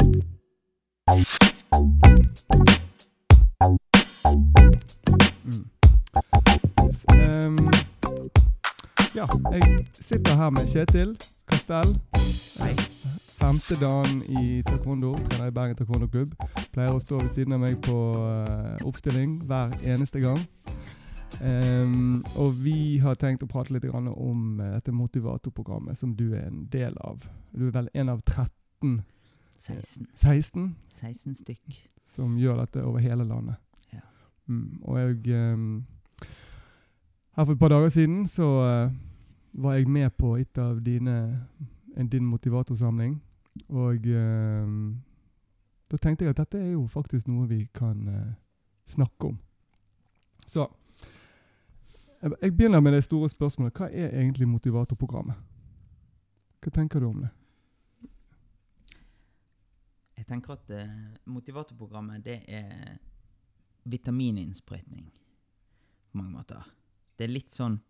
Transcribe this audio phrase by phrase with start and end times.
[0.00, 0.22] Mm.
[7.14, 7.58] Ehm,
[9.14, 11.16] ja, jeg sitter her med Kjetil
[11.48, 12.00] Kastell.
[12.60, 12.74] Hei.
[13.40, 15.16] Femte dagen i taekwondo.
[15.16, 16.32] Trener i Bergen taekwondo klubb.
[16.72, 20.40] Pleier å stå ved siden av meg på uh, oppstilling hver eneste gang.
[21.40, 26.30] Um, og vi har tenkt å prate litt grann om uh, dette motivatorprogrammet som du
[26.32, 27.20] er en del av.
[27.52, 29.02] Du er vel en av 13,
[29.60, 30.06] 16.
[30.14, 31.90] 16 16 stykk.
[32.04, 33.54] som gjør dette over hele landet.
[33.92, 34.00] Ja.
[34.46, 35.86] Mm, og jeg um,
[37.36, 38.92] Her for et par dager siden så uh,
[39.52, 41.46] var jeg med på et av dine
[41.96, 43.22] en, din motivatorsamling.
[43.68, 45.02] Og um,
[45.90, 48.32] da tenkte jeg at dette er jo faktisk noe vi kan uh,
[48.86, 49.38] snakke om.
[50.46, 50.66] Så
[52.42, 53.76] jeg begynner med det store spørsmålet.
[53.76, 55.34] Hva er egentlig motivatorprogrammet?
[56.60, 57.28] Hva tenker du om det?
[60.30, 62.98] Tenker at eh, motivatorprogrammet det er
[63.90, 66.68] vitamininnsprøytning på mange måter.
[67.18, 67.80] Det er litt sånn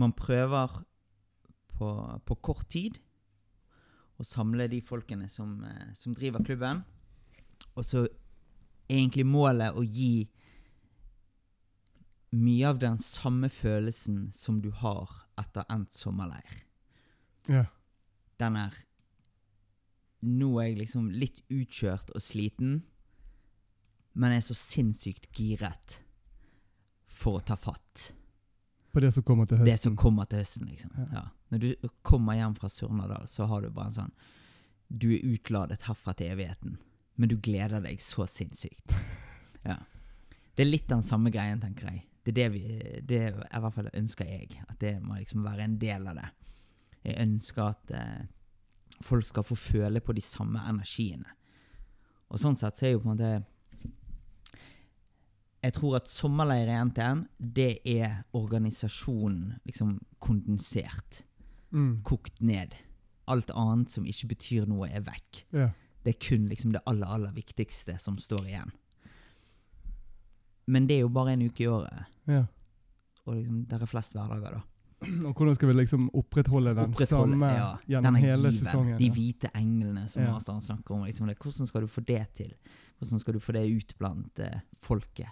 [0.00, 0.78] Man prøver
[1.76, 1.88] på,
[2.24, 2.96] på kort tid
[4.16, 6.80] å samle de folkene som, eh, som driver klubben.
[7.74, 10.28] Og så er egentlig målet å gi
[12.32, 16.62] mye av den samme følelsen som du har etter endt sommerleir.
[17.50, 17.66] Ja.
[18.38, 18.74] den er
[20.22, 22.82] Nå er jeg liksom litt utkjørt og sliten,
[24.12, 25.98] men jeg er så sinnssykt giret
[27.10, 28.12] for å ta fatt.
[28.92, 29.70] På det som kommer til høsten?
[29.70, 30.92] Det som kommer til høsten, liksom.
[30.98, 31.08] Ja.
[31.16, 31.24] Ja.
[31.52, 34.14] Når du kommer hjem fra Surnadal, så har du bare en sånn
[34.92, 36.76] Du er utladet herfra til evigheten,
[37.16, 38.96] men du gleder deg så sinnssykt.
[39.62, 39.76] Ja.
[40.58, 42.00] Det er litt den samme greien, tenker jeg.
[42.26, 42.62] Det er det vi
[43.06, 44.56] Det er i hvert fall ønsker jeg.
[44.66, 46.24] At det må liksom være en del av det.
[47.04, 48.24] Jeg ønsker at eh,
[49.06, 51.28] folk skal få føle på de samme energiene.
[52.32, 53.32] Og sånn sett så er jo på en måte
[55.62, 61.20] Jeg tror at sommerleir i NTN, det er organisasjonen liksom kondensert.
[61.70, 62.00] Mm.
[62.02, 62.74] Kokt ned.
[63.30, 65.44] Alt annet som ikke betyr noe, er vekk.
[65.54, 65.68] Ja.
[66.02, 68.74] Det er kun liksom det aller, aller viktigste som står igjen.
[70.66, 72.10] Men det er jo bare en uke i året.
[72.26, 72.46] ja.
[73.22, 74.60] Og liksom, det er flest hverdager, da.
[75.28, 78.98] Og hvordan skal vi liksom opprettholde den Opprettholde, samme ja, gjennom hele given, sesongen?
[79.00, 80.32] De hvite englene som Ja.
[80.32, 81.04] masteren snakker om.
[81.04, 81.38] Liksom det.
[81.38, 82.52] Hvordan skal du få det til?
[82.98, 85.28] Hvordan skal du få det ut blant uh, folket?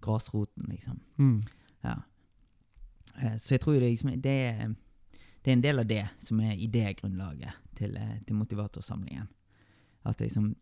[0.00, 1.00] Grasroten, liksom.
[1.18, 1.42] Mm.
[1.82, 1.96] Ja.
[3.16, 4.74] Uh, så jeg tror det, liksom, det, er,
[5.44, 9.28] det er en del av det som er idégrunnlaget til, uh, til motivatorsamlingen.
[10.06, 10.54] At liksom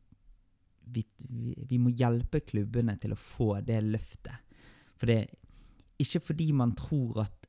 [0.86, 4.38] vi, vi, vi må hjelpe klubbene til å få det løftet.
[4.96, 5.26] For det
[5.98, 7.45] Ikke fordi man tror at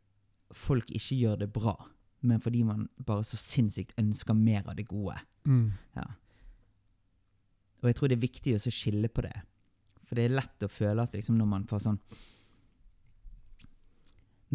[0.55, 1.75] folk ikke gjør det bra,
[2.27, 5.17] men fordi man bare så sinnssykt ønsker mer av det gode.
[5.45, 5.71] Mm.
[5.95, 6.07] Ja.
[7.81, 9.35] Og jeg tror det er viktig å skille på det.
[10.07, 11.97] For det er lett å føle at liksom når man får sånn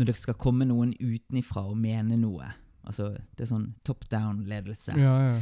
[0.00, 2.46] Når det skal komme noen utenifra og mene noe,
[2.88, 5.34] altså det er sånn top down-ledelse, Ja, ja.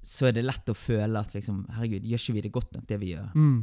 [0.00, 2.86] så er det lett å føle at liksom Herregud, gjør ikke vi det godt nok,
[2.88, 3.28] det vi gjør?
[3.36, 3.58] Mm.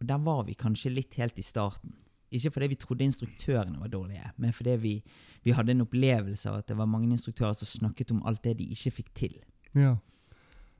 [0.00, 1.94] Og der var vi kanskje litt helt i starten.
[2.30, 5.02] Ikke fordi vi trodde instruktørene var dårlige, men fordi vi,
[5.44, 8.58] vi hadde en opplevelse av at det var mange instruktører som snakket om alt det
[8.58, 9.38] de ikke fikk til.
[9.74, 9.96] ja.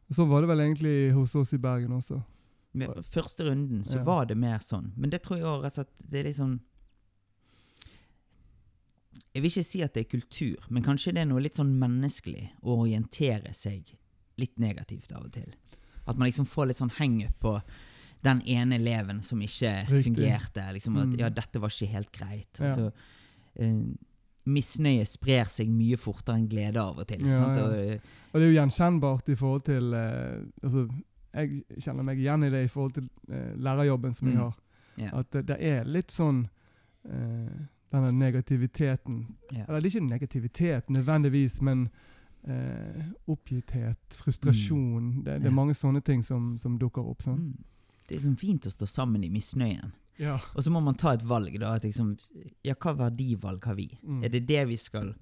[0.09, 2.23] Og så var det vel egentlig hos oss i Bergen også.
[2.73, 4.05] Med første runden så Ja.
[4.05, 4.93] var det mer sånn.
[4.97, 6.61] Men det tror jeg også at og det er litt sånn
[9.35, 11.75] Jeg vil ikke si at det er kultur, men kanskje det er noe litt sånn
[11.79, 13.93] menneskelig å orientere seg
[14.41, 15.53] litt negativt av og til.
[16.07, 17.53] At man liksom får litt sånn hangup på
[18.25, 20.05] den ene eleven som ikke Riktig.
[20.15, 20.73] fungerte.
[20.75, 21.19] Liksom at Mm.
[21.19, 22.59] ja, dette var ikke helt greit.
[22.61, 22.75] Ja.
[22.75, 22.91] Så,
[23.61, 23.95] uh,
[24.49, 27.21] misnøye sprer seg mye fortere enn glede av og til.
[27.27, 27.65] Ja, ja.
[27.65, 27.99] Og, eh,
[28.33, 30.89] Og det er jo gjenkjennbart i forhold til eh, altså,
[31.34, 34.41] Jeg kjenner meg igjen i det i forhold til eh, lærerjobben som jeg Mm.
[34.43, 34.55] har.
[34.99, 35.11] ja.
[35.19, 36.49] At det, det er litt sånn
[37.05, 39.27] eh, denne negativiteten.
[39.53, 41.89] Eller det er ikke negativitet nødvendigvis, men
[42.49, 47.23] eh, oppgitthet, frustrasjon det, det er mange sånne ting som, som dukker opp.
[47.23, 47.38] Sånn.
[47.38, 47.65] Mm.
[48.08, 49.93] Det er sånn fint å stå sammen i misnøyen.
[50.19, 50.38] Ja.
[50.56, 51.76] Og så må man ta et valg, da.
[51.78, 52.14] At liksom,
[52.66, 53.90] ja, hva verdivalg har vi?
[54.02, 54.22] Mm.
[54.26, 55.12] Er det det vi skal,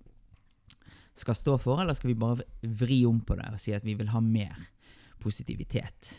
[1.18, 3.96] skal stå for, eller skal vi bare vri om på det og si at vi
[3.98, 4.70] vil ha mer
[5.20, 6.14] positivitet?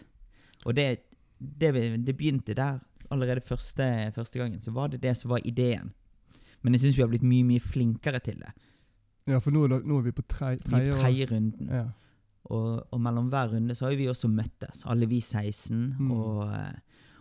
[0.66, 0.88] Og det,
[1.40, 1.72] det,
[2.06, 4.62] det begynte der allerede første, første gangen.
[4.62, 5.94] Så var det det som var ideen.
[6.62, 8.52] Men jeg syns vi har blitt mye, mye flinkere til det.
[9.28, 11.72] ja, for nå er, det, nå er vi på tre, tre, tre runden.
[11.72, 11.86] Ja.
[12.48, 14.86] Og, og mellom hver runde så har vi også møttes.
[14.88, 16.12] Alle vi 16 Mm.
[16.12, 16.54] og,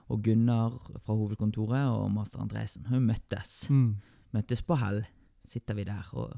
[0.08, 3.54] og Gunnar fra hovedkontoret og master Andresen har jo møttes.
[3.70, 3.96] Mm.
[4.36, 5.02] Møttes på Hell.
[5.46, 6.36] Sitter vi der og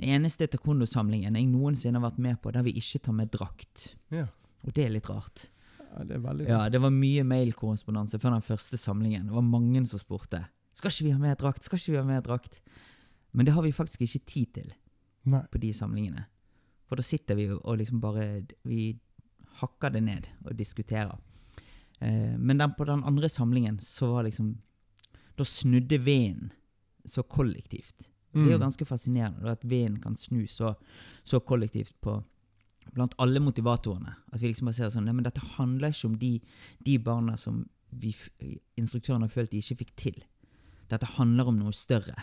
[0.00, 3.94] Den eneste taekwondo-samlingen jeg noensinne har vært med på der vi ikke tar med drakt.
[4.10, 4.26] Ja.
[4.64, 5.48] Og det er litt rart.
[5.80, 9.26] ja, det er veldig Ja, Det var mye mailkorrespondanse før den første samlingen.
[9.26, 10.44] Det var mange som spurte
[10.74, 11.64] Skal ikke vi ha med drakt.
[11.64, 12.60] Skal ikke vi ha med drakt.
[13.32, 14.72] Men det har vi faktisk ikke tid til
[15.26, 15.42] Nei.
[15.52, 16.24] på de samlingene.
[16.90, 18.24] For da sitter vi og liksom bare
[18.66, 18.96] Vi
[19.60, 21.14] hakker det ned og diskuterer.
[22.00, 24.56] Eh, men den, på den andre samlingen så var liksom
[25.38, 26.50] Da snudde veden
[27.06, 28.08] så kollektivt.
[28.32, 28.66] Det er jo Mm.
[28.66, 30.74] ganske fascinerende at veden kan snu så,
[31.24, 32.22] så kollektivt på
[32.94, 34.14] blant alle motivatorene.
[34.32, 36.40] At vi liksom bare ser sånn Nei, men dette handler ikke om de,
[36.84, 38.14] de barna som vi,
[38.78, 40.20] instruktørene har følt de ikke fikk til.
[40.90, 42.14] Dette handler om noe større.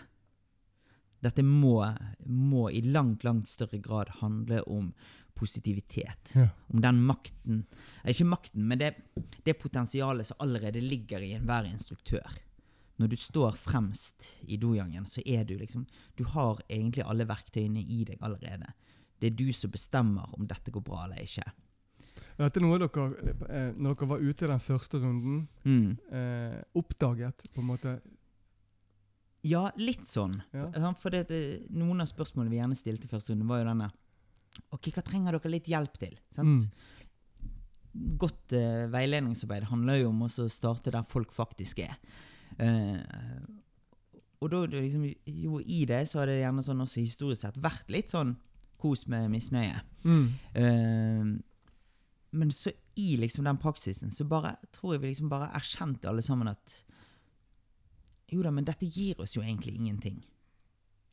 [1.24, 1.80] Dette må,
[2.26, 4.92] må i langt, langt større grad handle om
[5.38, 6.32] positivitet.
[6.36, 6.48] Ja.
[6.74, 7.64] Om den makten
[8.08, 8.94] Ikke makten, men det,
[9.46, 12.26] det potensialet som allerede ligger i enhver instruktør.
[12.98, 15.86] Når du står fremst i dojangen, så er du liksom
[16.18, 18.72] Du har egentlig alle verktøyene i deg allerede.
[19.22, 21.46] Det er du som bestemmer om dette går bra eller ikke.
[22.38, 23.06] Dette er noe dere,
[23.50, 25.98] eh, når dere var ute i den første runden, Mm.
[26.12, 28.00] eh, oppdaget på en måte
[29.48, 30.36] Ja, litt sånn.
[30.56, 30.68] Ja.
[31.00, 31.42] For det, det,
[31.74, 33.92] noen av spørsmålene vi gjerne stilte i første runde, var jo denne
[34.74, 36.16] Ok, hva trenger dere litt hjelp til?
[36.34, 36.66] Sant?
[36.66, 38.16] Mm.
[38.18, 41.94] Godt uh, veiledningsarbeid handler jo om å starte der folk faktisk er.
[42.58, 42.98] Uh,
[44.42, 47.94] og da liksom, jo i det så har det gjerne sånn også historisk sett vært
[47.94, 48.34] litt sånn
[48.82, 49.84] kos med misnøye.
[50.06, 50.26] Mm.
[50.58, 51.38] Uh,
[52.38, 56.26] men så i liksom den praksisen så bare tror jeg vi liksom bare erkjente alle
[56.26, 56.80] sammen at
[58.32, 60.24] jo da, men dette gir oss jo egentlig ingenting.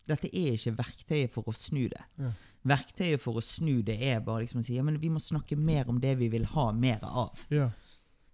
[0.07, 2.03] Dette er ikke verktøyet for å snu det.
[2.21, 2.33] Ja.
[2.69, 5.57] Verktøyet for å snu det er bare liksom å si ja, men vi må snakke
[5.57, 7.41] mer om det vi vil ha mer av.
[7.51, 7.71] Ja.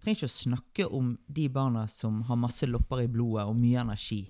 [0.01, 3.79] trenger ikke å snakke om de barna som har masse lopper i blodet og mye
[3.83, 4.23] energi.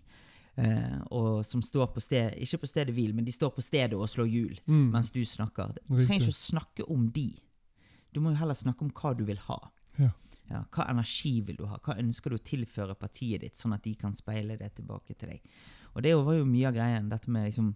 [0.59, 3.95] Eh, og som står på sted, ikke på stedet hvil, men de står på stedet
[3.95, 4.91] og slår hjul Mm.
[4.91, 5.71] mens du snakker.
[5.87, 7.37] Du trenger ikke å snakke om de.
[8.13, 9.71] Du må jo heller snakke om hva du vil ha.
[9.97, 10.09] Ja.
[10.51, 11.77] Ja, hva energi vil du ha?
[11.83, 15.31] Hva ønsker du å tilføre partiet ditt, sånn at de kan speile det tilbake til
[15.33, 15.53] deg?
[15.93, 17.71] Og det var jo mye av greien, dette med liksom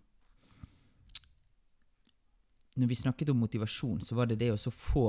[2.75, 5.07] Når vi snakket om motivasjon, så var det det å få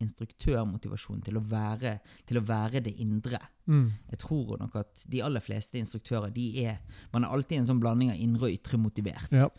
[0.00, 3.40] instruktørmotivasjon til å være, til å være det indre.
[3.66, 3.90] Mm.
[4.12, 6.78] Jeg tror nok at de aller fleste instruktører de er
[7.12, 9.34] Man er alltid en sånn blanding av indre og ytre motivert.
[9.34, 9.50] Ja.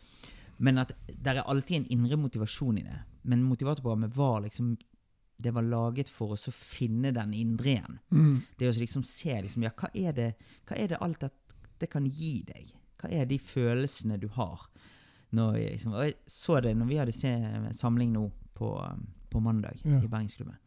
[0.57, 2.97] Men at det er alltid en indre motivasjon i det.
[3.29, 4.73] Men motivatorprogrammet var liksom
[5.41, 8.00] Det var laget for å finne den indre igjen.
[8.12, 8.41] Mm.
[8.59, 10.30] Det å liksom se liksom, ja, hva er det,
[10.68, 11.30] hva er det alt det,
[11.80, 12.74] det kan gi deg?
[13.00, 14.65] Hva er de følelsene du har?
[15.31, 17.31] Når jeg, liksom, jeg så det når vi hadde se,
[17.77, 18.25] samling nå
[18.57, 18.74] på,
[19.30, 20.01] på mandag Ja.
[20.03, 20.57] i Bergensklubben.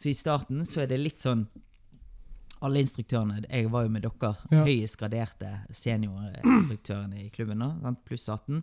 [0.00, 1.46] Så i starten så er det litt sånn
[2.64, 4.64] Alle instruktørene Jeg var jo med dere, Ja.
[4.64, 8.62] høyest graderte seniorinstruktørene i klubben nå, pluss 18.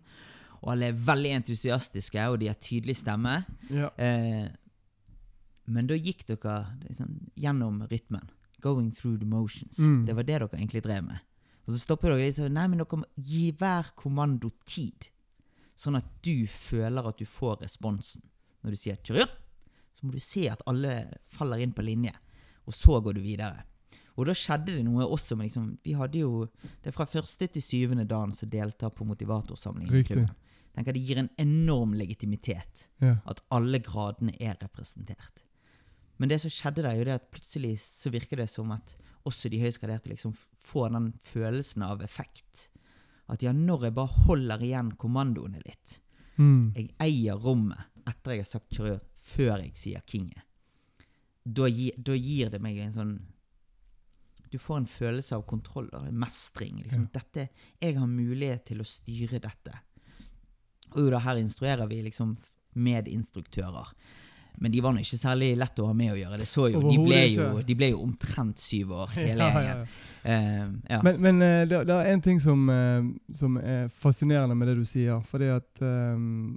[0.64, 3.46] Og alle er veldig entusiastiske, og de har tydelig stemme.
[3.70, 3.90] Ja.
[3.98, 4.48] Eh,
[5.66, 6.58] men da gikk dere
[6.88, 8.30] liksom, gjennom rytmen.
[8.64, 9.80] Going through the motions.
[9.80, 10.06] Mm.
[10.08, 11.20] Det var det dere egentlig drev med.
[11.66, 15.10] Og så stopper dere sånn Nei, men dere gi hver kommando tid.
[15.80, 18.24] Sånn at du føler at du får responsen.
[18.64, 19.32] Når du sier 'kjør',
[19.94, 22.14] så må du se at alle faller inn på linje.
[22.68, 23.64] Og så går du videre.
[24.16, 26.46] Og da skjedde det noe også med liksom Vi hadde jo
[26.84, 30.36] Det er fra første til syvende dagen som deltar på motivatorsamlingen i klubben.
[30.76, 33.18] Tenker Det gir en enorm legitimitet Ja.
[33.26, 35.43] at alle gradene er representert.
[36.22, 38.96] Men det som skjedde der, er jo det at plutselig så virker det som at
[39.26, 42.70] også de høyskaderte liksom får den følelsen av effekt.
[43.32, 46.00] At ja, når jeg bare holder igjen kommandoene litt,
[46.34, 46.74] Mm.
[46.76, 47.78] jeg eier rommet
[48.10, 50.42] etter jeg har sagt kjør, før jeg sier kinget,
[51.46, 53.12] da, gi, da gir det meg en sånn
[54.50, 56.82] Du får en følelse av kontroll og mestring.
[56.82, 57.08] Liksom.
[57.14, 57.48] Dette,
[57.82, 59.74] jeg har mulighet til å styre dette.
[60.96, 62.36] Og da, her instruerer vi liksom
[62.76, 63.94] medinstruktører.
[64.62, 66.40] Men de var ikke særlig lett å ha med å gjøre.
[66.44, 69.78] Det så jo, de, ble jo, de ble jo omtrent syv år, hele Ja, ja,
[69.84, 69.86] ja.
[70.24, 71.02] Eh, ja.
[71.04, 73.04] Men, men eh, det, det er en ting som, eh,
[73.36, 75.20] som er fascinerende med det du sier.
[75.28, 76.56] For det at um,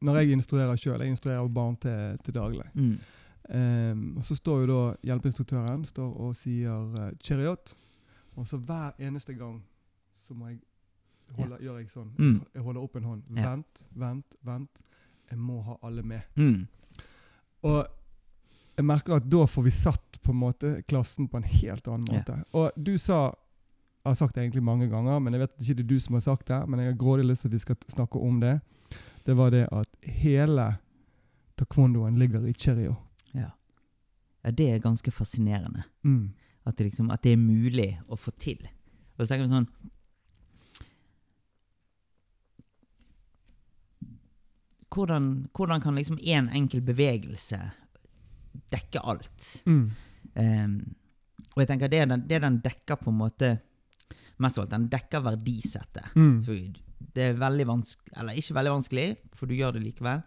[0.00, 2.68] når jeg instruerer sjøl, jeg instruerer barn til, til daglig.
[2.74, 2.94] mm.
[3.52, 7.74] Um, og så står jo da hjelpeinstruktøren står og sier chariot.
[8.38, 9.58] Og så hver eneste gang
[10.14, 10.60] så må jeg
[11.36, 12.12] holde, gjør jeg sånn.
[12.16, 12.38] Mm.
[12.54, 13.26] Jeg holder opp en hånd.
[13.34, 14.80] Vent, vent, vent.
[15.28, 16.22] Jeg må ha alle med.
[16.38, 16.62] Mm.
[17.62, 17.86] Og
[18.76, 22.06] jeg merker at da får vi satt på en måte klassen på en helt annen
[22.10, 22.20] Ja.
[22.22, 22.44] måte.
[22.54, 23.34] Og du sa
[24.04, 26.14] Jeg har sagt det egentlig mange ganger, men jeg vet ikke det er du som
[26.14, 26.68] har sagt det.
[26.68, 28.60] Men jeg har grådig lyst til at vi skal snakke om det.
[29.24, 30.64] Det var det at hele
[31.56, 32.96] taekwondoen ligger i cherio.
[33.32, 33.50] Ja.
[34.44, 34.50] ja.
[34.50, 35.84] Det er ganske fascinerende.
[36.02, 36.32] Mm.
[36.66, 38.58] At det, liksom, at det er mulig å få til.
[39.18, 39.68] Og så tenker vi sånn
[44.92, 47.60] hvordan, hvordan kan liksom én en enkel bevegelse
[48.72, 49.48] dekke alt?
[49.66, 49.90] Mm.
[50.34, 50.76] Um,
[51.52, 53.58] og jeg tenker det den, det den dekker på en måte
[54.40, 56.14] Mest av alt, den dekker verdisettet.
[56.16, 56.38] Mm.
[56.42, 56.54] Så
[57.14, 59.04] det er veldig vanskelig Eller ikke veldig vanskelig,
[59.38, 60.22] for du gjør det likevel.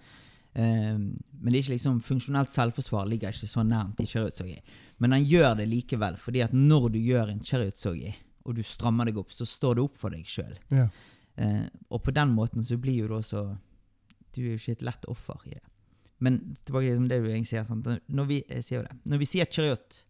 [0.56, 1.08] Um,
[1.42, 4.56] men det er ikke liksom funksjonelt selvforsvar ligger ikke så nærmt i cherryutsogi.
[5.04, 8.14] Men han gjør det likevel, fordi at når du gjør en cherryutsogi,
[8.46, 10.56] og du strammer deg opp, så står det opp for deg sjøl.
[10.72, 10.88] Ja.
[11.36, 13.50] Uh, og på den måten så blir jo det så
[14.36, 15.64] Du er jo ikke et lett offer i det.
[16.24, 17.66] Men tilbake til det du egentlig sier.
[17.68, 17.88] Sant?
[18.08, 19.00] Når, vi, sier det.
[19.04, 20.02] Når vi sier chariot,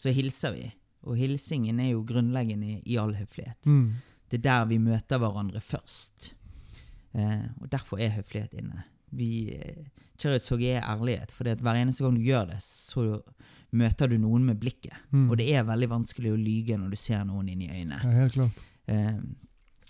[0.00, 0.68] så hilser vi.
[1.08, 3.68] Og hilsingen er jo grunnleggende i, i all høflighet.
[3.68, 4.00] Mm.
[4.30, 6.32] Det er der vi møter hverandre først.
[7.12, 8.84] Eh, og derfor er høflighet inne.
[9.16, 9.88] Vi, eh,
[10.20, 13.22] Chariotsorg er ærlighet, for hver eneste gang du gjør det, så
[13.72, 14.94] møter du noen med blikket.
[15.10, 15.30] Mm.
[15.30, 18.00] Og det er veldig vanskelig å lyge når du ser noen inn i øynene.
[18.04, 18.62] Ja, helt klart.
[18.90, 19.18] Eh,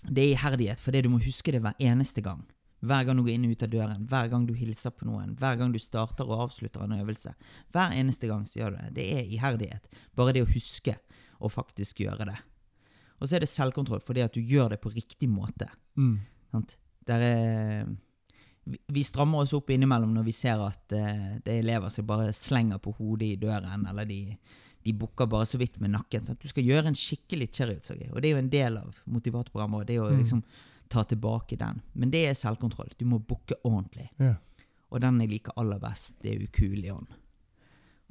[0.09, 2.41] det er iherdighet, for du må huske det hver eneste gang.
[2.81, 5.35] Hver gang du går inn og ut av døren, hver gang du hilser på noen,
[5.37, 7.33] hver gang du starter og avslutter en øvelse.
[7.73, 8.93] Hver eneste gang så gjør du det.
[8.95, 9.85] Det er iherdighet.
[10.17, 10.95] Bare det å huske
[11.41, 12.37] å faktisk gjøre det.
[13.21, 15.67] Og så er det selvkontroll, fordi at du gjør det på riktig måte.
[15.93, 16.15] Mm.
[17.11, 17.85] Er,
[18.63, 22.07] vi, vi strammer oss opp innimellom når vi ser at eh, det er elever som
[22.09, 24.19] bare slenger på hodet i døren, eller de,
[24.85, 26.25] de bukker bare så vidt med nakken.
[26.25, 26.41] Sant?
[26.41, 28.07] Du skal gjøre en skikkelig cherryutsalg.
[28.11, 29.87] Og det er jo en del av motivatprogrammet.
[29.89, 30.09] Det er jo
[30.41, 30.43] Mm.
[30.91, 31.81] Ta tilbake den.
[31.93, 32.91] Men det er selvkontroll.
[32.99, 34.09] Du må bukke ordentlig.
[34.19, 34.35] Ja.
[34.91, 37.13] Og den jeg liker aller best, det er ukuelig ånd.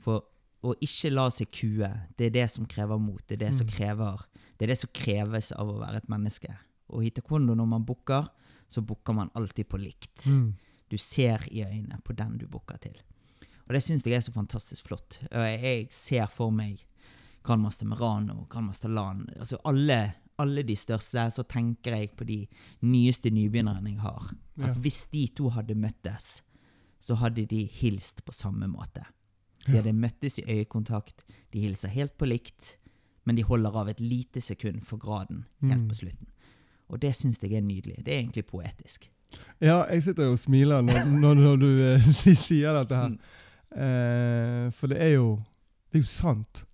[0.00, 0.24] For
[0.64, 3.20] å ikke la seg kue, det er det som krever mot.
[3.28, 3.72] Det er det, som, Mm.
[3.76, 4.24] krever,
[4.58, 6.54] det er det som kreves av å være et menneske.
[6.90, 8.28] Og i taekwondo, når man bukker,
[8.68, 10.26] så bukker man alltid på likt.
[10.26, 10.54] Mm.
[10.90, 12.96] Du ser i øynene på den du bukker til.
[13.68, 15.18] Og det syns jeg er så fantastisk flott.
[15.30, 16.84] Jeg ser for meg
[17.44, 21.26] Grandmaster Merano, Grandmaster Lan altså alle, alle de største.
[21.30, 22.46] Så tenker jeg på de
[22.82, 24.30] nyeste nybegynnerne jeg har.
[24.60, 24.72] At Ja.
[24.74, 26.42] hvis de to hadde møttes,
[27.00, 29.04] så hadde de hilst på samme måte.
[29.66, 32.76] De hadde møttes i øyekontakt, de hilser helt på likt,
[33.26, 35.88] men de holder av et lite sekund for graden helt Mm.
[35.88, 36.26] på slutten.
[36.90, 38.04] Og det syns jeg er nydelig.
[38.04, 39.08] Det er egentlig poetisk.
[39.60, 43.08] Ja, jeg sitter og smiler når, når, når du eh, sier dette her.
[43.08, 43.18] Mm.
[43.80, 45.36] Eh, for det er jo
[45.92, 46.64] Det er jo sant.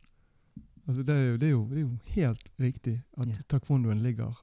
[0.87, 3.43] Altså, det, er jo, det, er jo, det er jo helt riktig at yeah.
[3.50, 4.37] taekwondoen ligger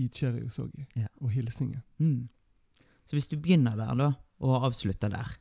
[0.00, 1.10] i cherryusogi yeah.
[1.20, 1.82] og hilsingen.
[1.98, 2.28] Mm.
[3.06, 5.36] Så hvis du begynner der da, og avslutter der,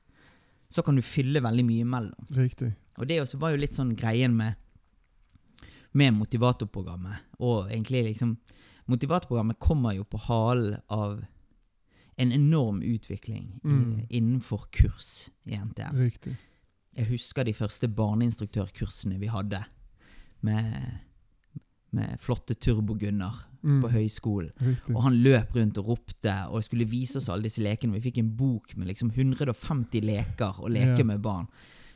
[0.70, 2.28] så kan du fylle veldig mye imellom.
[2.36, 2.74] Riktig.
[2.98, 4.60] Og det også var jo litt sånn greien med,
[5.94, 7.30] med motivatorprogrammet.
[7.40, 8.38] Og egentlig liksom
[8.90, 11.20] Motivatorprogrammet kommer jo på halen av
[12.18, 14.00] en enorm utvikling Mm.
[14.00, 15.96] i, innenfor kurs i NTM.
[15.96, 16.38] Riktig.
[16.98, 19.62] Jeg husker de første barneinstruktørkursene vi hadde
[20.42, 21.00] med,
[21.92, 23.82] med flotte Turbo-Gunnar Mm.
[23.84, 24.54] på høyskolen.
[24.64, 24.94] Riktig.
[24.96, 27.98] Og han løp rundt og ropte og skulle vise oss alle disse lekene.
[27.98, 31.04] Vi fikk en bok med liksom 150 leker å leke Ja.
[31.04, 31.50] med barn.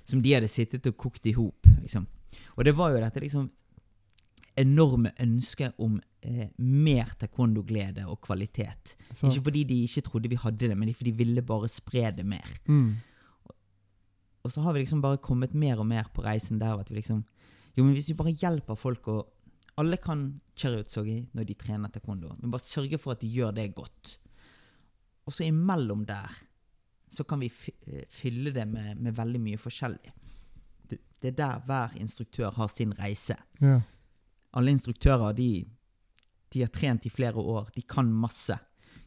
[0.03, 1.63] Som de hadde sittet og kokt i hop.
[1.81, 2.05] Liksom.
[2.57, 3.49] Og det var jo dette liksom
[4.57, 8.97] enorme ønsket om eh, mer taekwondo-glede og kvalitet.
[9.15, 9.27] Så.
[9.31, 12.25] Ikke fordi de ikke trodde vi hadde det, men fordi de ville bare spre det
[12.25, 12.49] mer.
[12.67, 12.97] Mm.
[14.43, 16.95] Og så har vi liksom bare kommet mer og mer på reisen der at vi
[16.99, 17.23] liksom
[17.73, 19.21] Jo, men hvis vi bare hjelper folk å
[19.81, 23.71] Alle kan cherryutsogi når de trener taekwondo, men bare sørge for at de gjør det
[23.73, 24.19] godt.
[25.25, 26.29] Og så imellom der
[27.09, 30.13] så kan vi eh, fylle det med, med veldig mye forskjellig.
[30.89, 33.37] Det, det er der hver instruktør har sin reise.
[33.61, 33.79] Ja.
[34.53, 35.65] Alle instruktører de,
[36.53, 37.69] de har trent i flere år.
[37.75, 38.57] De kan masse.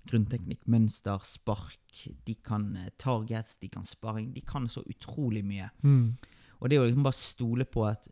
[0.07, 2.07] Grunnteknikk, mønster, spark.
[2.27, 4.33] De kan eh, targets, de kan sparring.
[4.35, 5.71] De kan så utrolig mye.
[5.83, 6.17] Mm.
[6.61, 8.11] Og det er jo liksom bare stole på at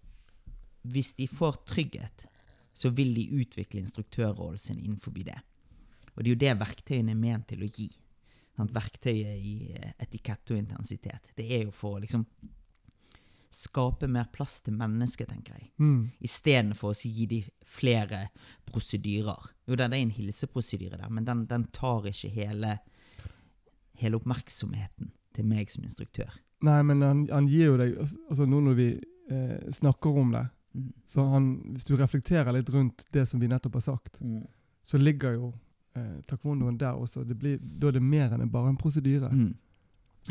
[0.85, 2.27] hvis de får trygghet,
[2.75, 5.39] så vil de utvikle instruktørrollen sin innenfor det.
[6.15, 7.89] Og det er jo det verktøyene er ment til å gi.
[8.55, 8.75] Sant?
[8.75, 11.33] Verktøyet i eh, etikette og intensitet.
[11.37, 12.27] Det er jo for å liksom
[13.55, 15.69] skape mer plass til mennesket, tenker jeg.
[15.79, 16.11] Mm.
[16.27, 18.27] Istedenfor å gi de flere
[18.67, 19.51] prosedyrer.
[19.69, 22.79] Jo, det er en hilseprosedyre der, men den, den tar ikke hele,
[24.01, 26.35] hele oppmerksomheten til meg som instruktør.
[26.65, 28.89] Nei, men han, han gir jo deg altså- Altså, nå når vi
[29.31, 30.93] eh, snakker om det, Mm.
[31.07, 34.19] så han Hvis du reflekterer litt rundt det som vi nettopp har sagt,
[34.85, 35.53] så ligger jo
[35.97, 37.23] eh, taekwondoen der også.
[37.27, 39.31] Det blir, da er det mer enn bare en prosedyre.
[39.31, 39.53] Mm.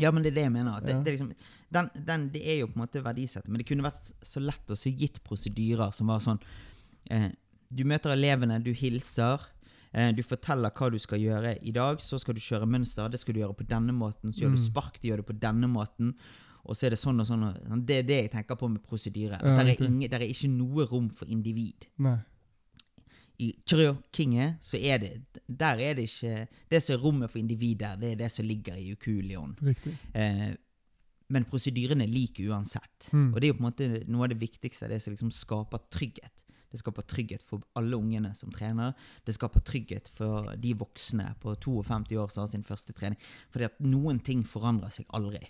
[0.02, 0.80] Ja, men det er det jeg mener.
[0.82, 1.00] Det, Ja.
[1.02, 1.32] det, liksom,
[1.72, 4.68] den, den, det er jo på en måte verdisettet, men det kunne vært så lett
[4.68, 6.40] å så gitt prosedyrer som var sånn
[7.10, 7.30] eh,
[7.72, 9.40] Du møter elevene, du hilser.
[9.94, 11.98] Eh, du forteller hva du skal gjøre i dag.
[12.02, 13.08] Så skal du kjøre mønster.
[13.10, 14.30] Det skal du gjøre på denne måten.
[14.32, 14.66] Så gjør du Mm.
[14.68, 16.14] spark, det gjør det på denne måten.
[16.64, 17.42] Og så er det sånn og sånn.
[17.44, 17.82] og sånn.
[17.86, 19.38] Det er det jeg tenker på med prosedyre.
[19.42, 21.86] Ja, At det er, ingen- er ikke noe rom for individ.
[21.98, 22.18] Nei.
[23.38, 23.52] i
[24.12, 28.12] Kinget, så er det Der er det ikke Det som er rommet for individer, det
[28.12, 29.56] er det som ligger i ukulion.
[30.14, 30.54] Eh,
[31.30, 33.08] men prosedyrene er like uansett.
[33.12, 33.32] Mm.
[33.34, 34.88] Og det er jo på en måte noe av det viktigste.
[34.88, 36.44] Det som liksom skaper trygghet.
[36.70, 38.94] Det skaper trygghet for alle ungene som trener.
[39.24, 43.18] Det skaper trygghet for de voksne på 52 år som har sin første trening.
[43.50, 45.48] Fordi at noen ting forandrer seg aldri.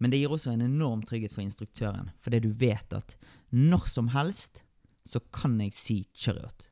[0.00, 2.10] Men det gir også en enorm trygghet for instruktøren.
[2.24, 3.16] Fordi du vet at
[3.52, 4.62] når som helst
[5.08, 6.68] så kan jeg si chariot.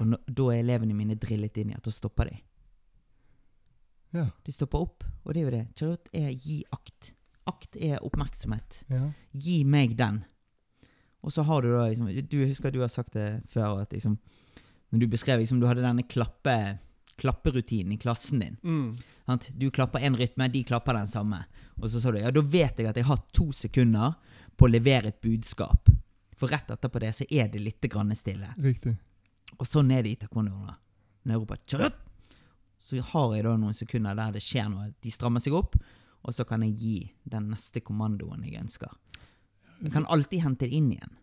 [0.00, 2.38] Og no, da er elevene mine drillet inn i at da stopper de.
[4.12, 4.26] Ja.
[4.44, 5.64] De stopper opp, og det er jo det.
[5.78, 7.12] Chariot er gi akt.
[7.48, 8.84] Akt er oppmerksomhet.
[8.92, 9.08] ja.
[9.32, 10.22] Gi meg den.
[11.22, 14.16] Og så har du da liksom Du husker du har sagt det før, at liksom
[14.90, 16.78] Når du beskrev liksom Du hadde denne klappe,
[17.22, 18.58] klapperutinen i klassen din.
[18.62, 19.40] Mm.
[19.56, 21.44] Du klapper én rytme, de klapper den samme.
[21.78, 24.16] Og så sa du ja, da vet jeg at jeg har to sekunder
[24.58, 25.90] på å levere et budskap.
[26.36, 28.50] For rett etterpå det så er det litt grann stille.
[28.58, 28.96] Riktig.
[29.58, 30.74] Og sånn er det i taekwondo.
[31.22, 31.98] Når jeg roper «Chariot!»,
[32.82, 34.88] så har jeg da noen sekunder der det skjer noe.
[35.04, 35.76] De strammer seg opp,
[36.26, 36.96] og så kan jeg gi
[37.30, 38.90] den neste kommandoen jeg ønsker.
[39.82, 41.14] Jeg kan alltid hente det inn igjen.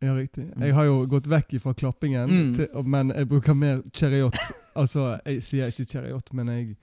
[0.00, 0.44] Ja, riktig.
[0.56, 0.62] Mm.
[0.62, 2.52] Jeg har jo gått vekk fra klappingen, Mm.
[2.54, 4.36] til, men jeg bruker mer cheriot.
[4.76, 6.76] altså, jeg sier ikke cheriot, men jeg,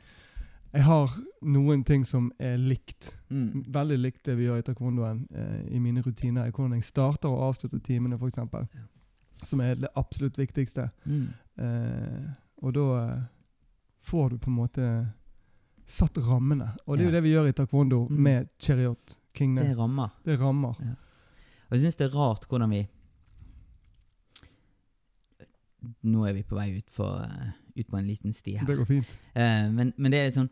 [0.74, 3.14] jeg har noen ting som er likt.
[3.30, 3.64] Mm.
[3.72, 6.52] Veldig likt det vi gjør i taekwondoen eh, i mine rutiner.
[6.52, 8.38] Hvordan jeg starter og avslutter timene, f.eks.
[8.38, 8.84] Ja.
[9.44, 10.90] Som er det absolutt viktigste.
[11.06, 11.28] Mm.
[11.58, 12.26] Eh,
[12.64, 13.22] og da eh,
[14.12, 14.90] får du på en måte
[15.88, 16.72] satt rammene.
[16.88, 18.20] Og det er jo det vi gjør i taekwondo Mm.
[18.24, 19.18] med cheriot.
[19.36, 20.10] Det rammer.
[20.26, 20.76] det rammer.
[21.70, 22.88] Og jeg syns det er rart hvordan vi
[26.04, 28.68] Nå er vi på vei ut, for, eh, ut på en liten sti her.
[28.68, 29.16] Det går fint.
[29.34, 30.52] Eh, men, men det er sånn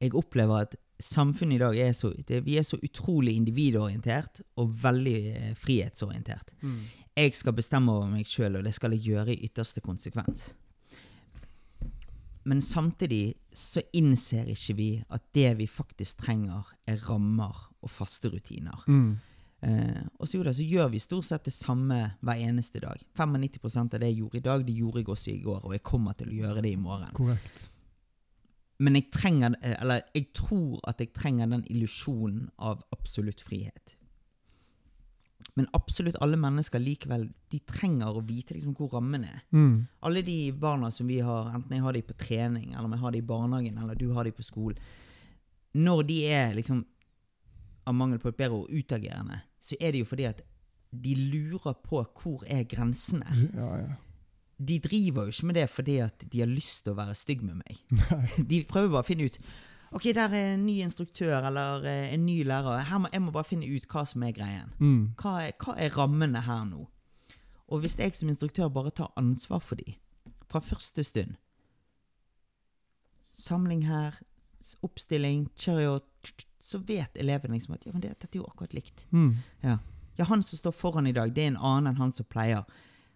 [0.00, 4.70] Jeg opplever at samfunnet i dag er så det, Vi er så utrolig individorientert og
[4.82, 6.50] veldig frihetsorientert.
[6.62, 7.04] frihetsorientert.
[7.18, 10.52] Jeg skal bestemme over meg sjøl, og det skal jeg gjøre i ytterste konsekvens.
[12.48, 18.30] Men samtidig så innser ikke vi at det vi faktisk trenger, er rammer og faste
[18.32, 18.84] rutiner.
[18.86, 19.18] Mm.
[19.60, 23.02] Eh, og så, det, så gjør vi stort sett det samme hver eneste dag.
[23.18, 25.84] 95 av det jeg gjorde i dag, det gjorde jeg også i går, og jeg
[25.86, 27.14] kommer til å gjøre det i morgen.
[27.18, 27.68] Korrekt.
[28.78, 33.96] Men jeg trenger, eh, eller jeg tror at jeg trenger den illusjonen av absolutt frihet.
[35.58, 39.40] Men absolutt alle mennesker likevel, de trenger å vite liksom hvor rammen er.
[39.50, 39.88] Mm.
[40.06, 43.02] Alle de barna som vi har, enten jeg har de på trening, eller om jeg
[43.02, 44.78] har de i barnehagen, eller du har de på skolen,
[45.74, 46.84] når de er liksom
[47.88, 50.42] av mangel på et bedre ord utagerende, så er det jo fordi at
[50.90, 53.26] de lurer på hvor er grensene.
[53.54, 53.96] Ja, ja.
[54.58, 57.44] De driver jo ikke med det fordi at de har lyst til å være stygg
[57.46, 57.82] med meg.
[57.94, 58.24] Nei.
[58.50, 59.38] De prøver bare å finne ut
[59.88, 62.82] Ok, der er en ny instruktør eller eh, en ny lærer.
[62.90, 64.74] Her må, jeg må bare finne ut hva som er greien.
[64.76, 65.14] Mm.
[65.16, 66.82] Hva er, hva er rammene her nå?
[67.72, 69.96] Og hvis jeg som instruktør bare tar ansvar for de
[70.48, 71.36] fra første stund
[73.32, 74.16] Samling her,
[74.82, 76.07] oppstilling, chariot
[76.58, 79.06] Så vet eleven liksom at ja, men det, dette er jo akkurat likt.
[79.14, 79.36] Mm.
[79.62, 79.78] Ja,
[80.26, 82.66] han som står foran i dag, det er en annen enn han som pleier.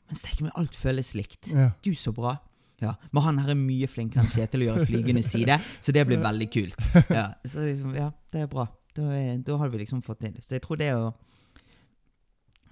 [0.07, 1.51] Men steike meg, alt føles likt.
[1.51, 1.73] Ja.
[1.83, 2.37] Gud, så bra.
[2.83, 6.03] Ja, Men han her er mye flinkere enn Kjetil å gjøre flygende side, så det
[6.09, 6.81] blir veldig kult.
[7.15, 8.67] Ja, så liksom, ja det er bra.
[8.97, 10.43] Da, er, da har vi liksom fått til det.
[10.45, 11.13] Så jeg tror det å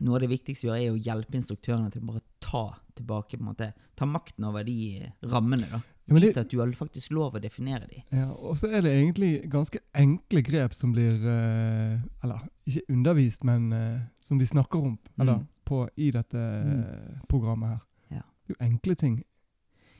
[0.01, 2.63] Noe av det viktigste vi gjør, er å hjelpe instruktørene til å bare ta
[2.97, 5.67] tilbake på en måte, Ta makten over de rammene.
[5.71, 5.81] da.
[6.09, 8.03] Ja, det- at du har faktisk lov å definere de.
[8.11, 13.45] Ja, og så er det egentlig ganske enkle grep som blir eh, Eller ikke undervist,
[13.45, 15.47] men eh, som vi snakker om eller, Mm.
[15.67, 17.21] på, i dette mm.
[17.29, 17.81] programmet her.
[18.11, 18.23] Ja.
[18.49, 19.25] Det er jo enkle ting.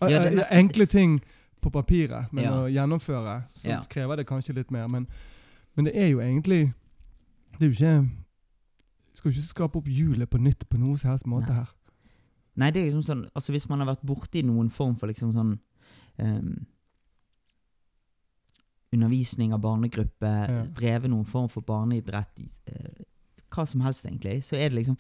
[0.01, 1.21] Ja, det er Eh, nesten- enkle ting
[1.61, 2.51] på papiret, men Ja.
[2.53, 4.89] å gjennomføre, så krever det kanskje litt mer.
[4.89, 5.07] Men,
[5.77, 6.73] men det er jo egentlig
[7.59, 8.11] Det er jo ikke
[9.15, 11.57] Skal ikke skape opp hjulet på nytt på noe som helst måte Nei.
[11.63, 11.73] her.
[12.61, 15.33] Nei, det er liksom sånn Altså Hvis man har vært borti noen form for liksom
[15.33, 15.53] sånn
[16.19, 16.67] um,
[18.93, 20.65] Undervisning av barnegruppe, Ja.
[20.67, 22.41] drevet noen form for barneidrett,
[22.73, 23.05] uh,
[23.51, 24.97] hva som helst egentlig, så er det liksom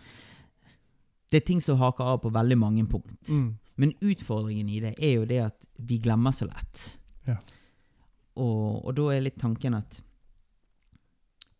[1.30, 3.28] Det er ting som haker av på veldig mange punkt.
[3.28, 3.58] Mm.
[3.76, 6.98] Men utfordringen i det er jo det at vi glemmer så lett.
[7.26, 7.36] Ja.
[8.34, 10.02] Og, og da er litt tanken at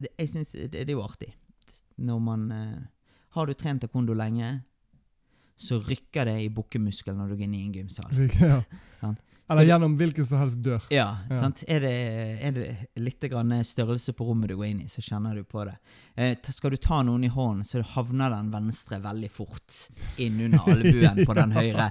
[0.01, 1.31] det, Jeg syns det, det er jo artig.
[2.01, 2.79] Når man eh,
[3.37, 4.63] Har du trent taekwondo lenge,
[5.61, 8.23] så rykker det i bukkemuskelen når du går inn i en gymsal.
[8.41, 8.63] Ja.
[9.01, 9.19] Sant.
[9.51, 10.85] Eller gjennom hvilken som helst dør.
[10.95, 11.37] Ja, Ja.
[11.41, 11.65] sant?
[11.67, 11.91] Er det,
[12.47, 12.67] er det
[13.03, 15.75] litt grann størrelse på rommet du går inn i, så kjenner du på det.
[16.15, 19.81] Eh, skal du ta noen i hånden, så havner den venstre veldig fort
[20.23, 21.89] inn under albuen på den høyre.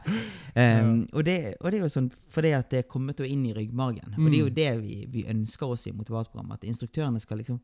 [0.56, 3.54] Um, og, det, og det er jo sånn fordi at det er kommet inn i
[3.54, 4.16] ryggmargen.
[4.18, 4.56] Og det er jo Mm.
[4.56, 7.60] det vi, vi ønsker oss i motivatprogrammet, at instruktørene skal liksom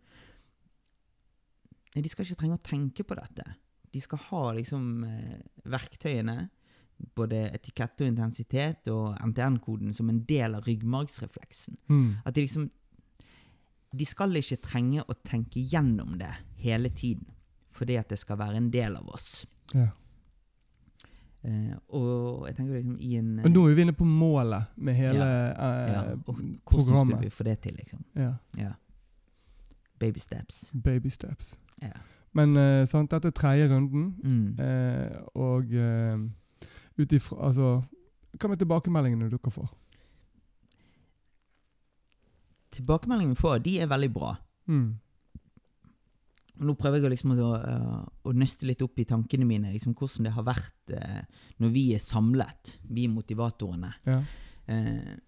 [1.95, 3.45] Nei, de skal ikke trenge å tenke på dette.
[3.95, 5.37] de skal ha liksom eh,
[5.71, 6.49] verktøyene,
[7.15, 11.77] både etikette og intensitet og NTN-koden, som en del av ryggmargsrefleksen.
[11.87, 12.09] Mm.
[12.25, 12.69] At de liksom
[13.95, 17.29] De skal ikke trenge å tenke gjennom det hele tiden,
[17.71, 19.45] fordi at det skal være en del av oss.
[19.71, 19.87] Ja.
[21.45, 24.95] Uh, og jeg tenker liksom i en Og nå er vi inne på målet med
[24.97, 27.15] hele eh, ja, og Hvordan programmet.
[27.15, 28.03] skulle vi få det til, liksom?
[28.17, 28.31] Ja.
[28.57, 28.71] Ja.
[29.99, 30.71] Baby steps.
[30.83, 31.59] Baby steps.
[31.81, 31.91] Ja.
[32.35, 34.59] Men uh, sant, dette er tredje runden, Mm.
[34.59, 36.19] uh, og uh,
[36.99, 37.69] ut ifra Altså,
[38.35, 39.69] hva med tilbakemeldingene dere får?
[42.75, 44.33] Tilbakemeldingene vi får, de er veldig bra.
[44.67, 44.87] Mm.
[46.65, 47.51] Nå prøver jeg liksom å,
[48.23, 50.93] å nøste litt opp i tankene mine, liksom hvordan det har vært
[51.59, 53.91] når vi er samlet, vi motivatorene.
[54.07, 54.21] Ja.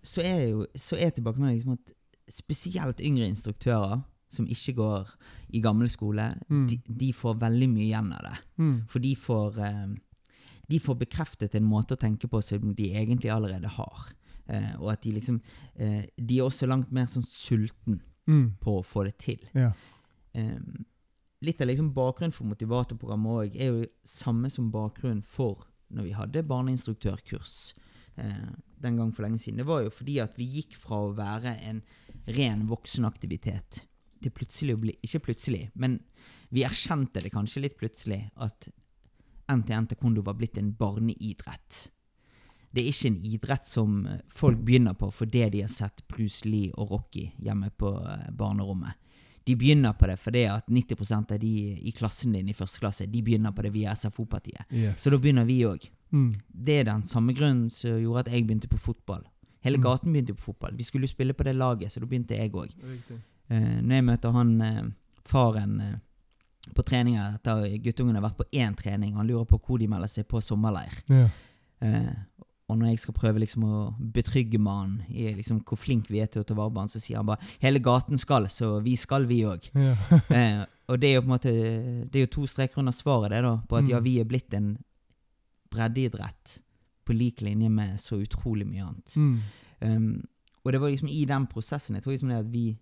[0.08, 5.08] Så er jo så er tilbakemeldingen liksom at spesielt yngre instruktører som ikke går
[5.56, 6.68] i gammel skole, Mm.
[6.68, 8.38] de, de får veldig mye igjen av det.
[8.60, 8.88] Mm.
[8.90, 9.88] For de får, eh,
[10.70, 14.10] de får bekreftet en måte å tenke på som de egentlig allerede har.
[14.50, 15.42] Eh, og at de liksom
[15.76, 18.58] eh, De er også langt mer sånn sulten Mm.
[18.60, 19.40] på å få det til.
[19.56, 19.72] Ja.
[20.36, 20.86] Em,
[21.42, 26.12] litt av liksom bakgrunnen for motivatorprogrammet òg er jo samme som bakgrunnen for når vi
[26.12, 27.74] hadde barneinstruktørkurs
[28.18, 28.50] eh,
[28.82, 29.58] den gang for lenge siden.
[29.58, 31.82] Det var jo fordi at vi gikk fra å være en
[32.28, 33.86] ren voksenaktivitet
[34.22, 36.00] til plutselig å bli Ikke plutselig, men
[36.50, 38.70] vi erkjente det kanskje litt plutselig at
[39.50, 41.90] NTN Taekwondo var blitt en barneidrett.
[42.72, 43.94] Det er ikke en idrett som
[44.30, 48.94] folk begynner på fordi de har sett Bruce Lee og Rocky hjemme på eh, barnerommet.
[49.48, 53.08] De begynner på det fordi at 90% av de i klassen din i første klasse
[53.08, 54.68] de begynner på det via SFO-partiet.
[54.72, 55.00] Yes.
[55.02, 55.88] Så da begynner vi òg.
[56.12, 56.34] mm.
[56.52, 59.24] Det er den samme grunnen som gjorde at jeg begynte på fotball.
[59.64, 59.84] Hele Mm.
[59.84, 60.76] gaten begynte på fotball.
[60.76, 62.70] Vi skulle jo spille på det laget, så da begynte jeg òg.
[63.50, 64.84] Eh, når jeg møter han eh,
[65.26, 65.96] faren eh,
[66.76, 70.08] på treninger etter guttungen har vært på én trening, han lurer på hvor de melder
[70.12, 70.98] seg på sommerleir.
[71.08, 71.30] Ja.
[71.82, 72.16] Eh,
[72.68, 73.78] og når jeg skal prøve liksom å
[74.14, 77.00] betrygge mannen i liksom hvor flink vi er til å ta vare på han, så
[77.00, 79.70] sier han bare 'hele gaten skal, så vi skal, vi òg'.
[79.74, 79.96] Ja.
[80.36, 81.52] eh, og det er jo på en måte
[82.12, 84.04] Det er jo to streker under svaret, det, da, på at ja, Mm.
[84.04, 84.78] vi er blitt en
[85.72, 86.60] breddeidrett
[87.06, 89.16] på lik linje med så utrolig mye annet.
[89.16, 89.40] mm.
[89.80, 90.28] Um,
[90.66, 92.78] og det var liksom i den prosessen jeg tror liksom det at vi,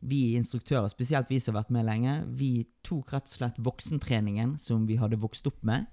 [0.00, 2.52] vi instruktører, spesielt vi som har vært med lenge, vi
[2.86, 5.88] tok rett og slett voksentreningen som vi hadde vokst opp med.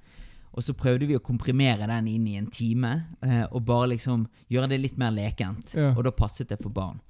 [0.56, 2.94] Og så prøvde vi å komprimere den inn i en time,
[3.26, 5.74] eh, og bare liksom gjøre det litt mer lekent.
[5.76, 5.92] Ja.
[5.96, 7.02] Og da passet det for barn.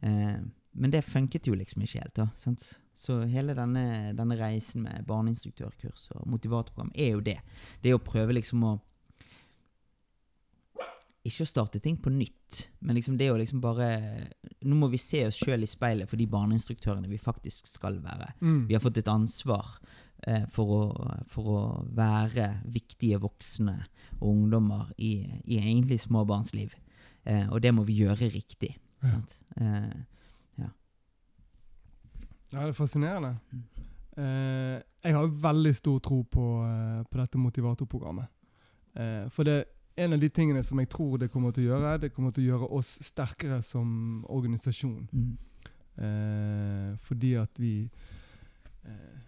[0.00, 0.40] Eh,
[0.76, 2.16] men det funket jo liksom ikke helt.
[2.16, 2.66] da, sant?
[2.96, 7.38] Så hele denne, denne reisen med barneinstruktørkurs og motivatorprogram er jo det.
[7.82, 8.78] Det er å prøve liksom å
[11.26, 13.88] Ikke å starte ting på nytt, men liksom det å liksom bare
[14.66, 18.32] Nå må vi se oss sjøl i speilet for de barneinstruktørene vi faktisk skal være.
[18.40, 18.64] Mm.
[18.70, 19.76] Vi har fått et ansvar
[20.26, 21.60] eh, for, å, for å
[21.96, 23.76] være viktige voksne
[24.20, 26.74] og ungdommer i, i egentlig småbarnsliv.
[27.26, 28.76] Eh, og det må vi gjøre riktig.
[29.02, 29.16] Ja.
[29.16, 29.40] Sant?
[29.60, 30.04] Eh,
[32.52, 33.36] Ja, det er fascinerende.
[33.52, 33.62] Mm.
[34.16, 38.26] Eh, jeg har veldig stor tro på, eh, på dette motivatorprogrammet.
[38.96, 39.64] Eh, for det
[39.96, 42.44] en av de tingene som jeg tror det kommer til å gjøre, det kommer til
[42.44, 45.08] å gjøre oss sterkere som organisasjon.
[45.12, 45.36] mm,
[45.98, 47.88] Eh, fordi at vi
[48.84, 49.20] eh,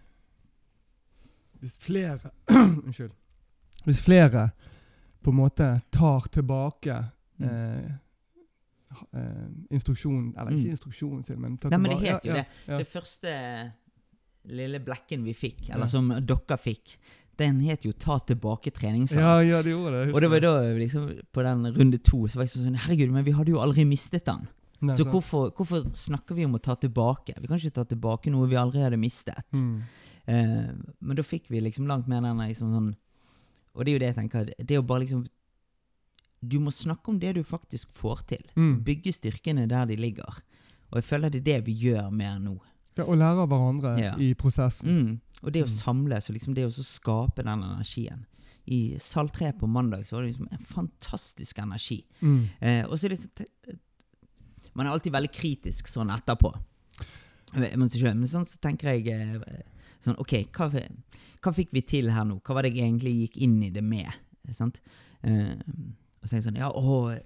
[1.59, 2.29] Hvis flere
[2.85, 3.11] Unnskyld.
[3.85, 4.49] Hvis flere
[5.23, 7.05] på en måte tar tilbake
[7.39, 7.47] Mm.
[7.49, 7.91] eh,
[9.13, 10.71] eh, instruksjonen Eller ikke Mm.
[10.75, 12.45] instruksjonen sin, men tar Nei, men det het jo ja, det.
[12.67, 12.77] ja.
[12.77, 13.71] Det første
[14.45, 15.75] lille blekken vi fikk, Ja.
[15.75, 16.97] eller som dere fikk,
[17.39, 19.23] den het jo 'Ta tilbake treningssalen'.
[19.23, 20.13] Ja, ja, de gjorde det.
[20.13, 23.23] Og det var da liksom på den runde to så var jeg sånn Herregud, men
[23.25, 24.47] vi hadde jo aldri mistet den.
[24.81, 27.33] Nei, Så hvorfor, hvorfor snakker vi om å ta tilbake?
[27.39, 29.51] Vi kan ikke ta tilbake noe vi aldri hadde mistet.
[29.53, 29.81] Mm.
[30.27, 30.71] Eh,
[31.01, 32.95] men da fikk vi liksom langt mer den liksom sånn
[33.75, 35.25] Og det er jo det jeg tenker, det er jo bare liksom
[36.41, 38.43] Du må snakke om det du faktisk får til.
[38.55, 38.83] Mm.
[38.83, 40.39] Bygge styrkene der de ligger.
[40.91, 42.59] Og jeg føler det er det vi gjør mer nå.
[42.97, 44.13] Ja, og lære av hverandre Ja.
[44.17, 44.87] i prosessen.
[44.89, 45.21] Mm.
[45.43, 45.75] Og det å Mm.
[45.75, 48.25] samles, og liksom det å skape den energien.
[48.67, 52.03] I Saltreet 3 på mandag så var det liksom en fantastisk energi.
[52.21, 52.49] Mm.
[52.61, 53.77] Eh, og så er det så
[54.75, 56.53] Man er alltid veldig kritisk sånn etterpå.
[57.55, 59.61] Eh, Men så, sånn så tenker jeg eh,
[60.05, 60.69] sånn OK, hva,
[61.41, 62.39] hva fikk vi til her nå?
[62.43, 64.07] Hva var det jeg egentlig gikk inn i det med?
[64.47, 64.79] Eh, Sant?
[65.23, 65.55] Eh,
[66.21, 67.19] og så tenker jeg sånn Ja, å,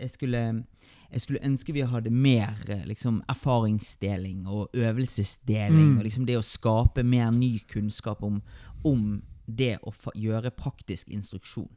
[0.00, 0.42] jeg skulle
[1.10, 5.96] jeg skulle ønske vi hadde mer eh, liksom, erfaringsdeling og øvelsesdeling.
[5.96, 5.98] Mm.
[5.98, 8.38] Og liksom det å skape mer ny kunnskap om,
[8.86, 11.70] om det å gjøre praktisk instruksjon.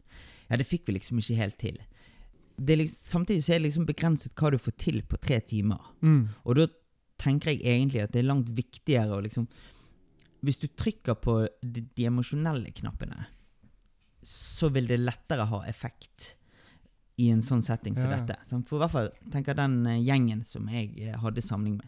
[0.52, 1.82] Ja, det fikk vi liksom ikke helt til.
[2.62, 5.82] Det liksom, samtidig så er det liksom begrenset hva du får til på tre timer.
[6.06, 6.28] Mm.
[6.46, 6.70] Og da
[7.24, 9.50] tenker jeg egentlig at det er langt viktigere å liksom
[10.44, 13.30] hvis du trykker på de, de emosjonelle knappene,
[14.28, 16.34] så vil det lettere ha effekt
[17.18, 18.20] i en sånn setting som Ja.
[18.26, 18.38] dette.
[18.46, 18.68] Sant?
[18.68, 21.88] For i hvert fall tenker den eh, gjengen som jeg eh, hadde samling med,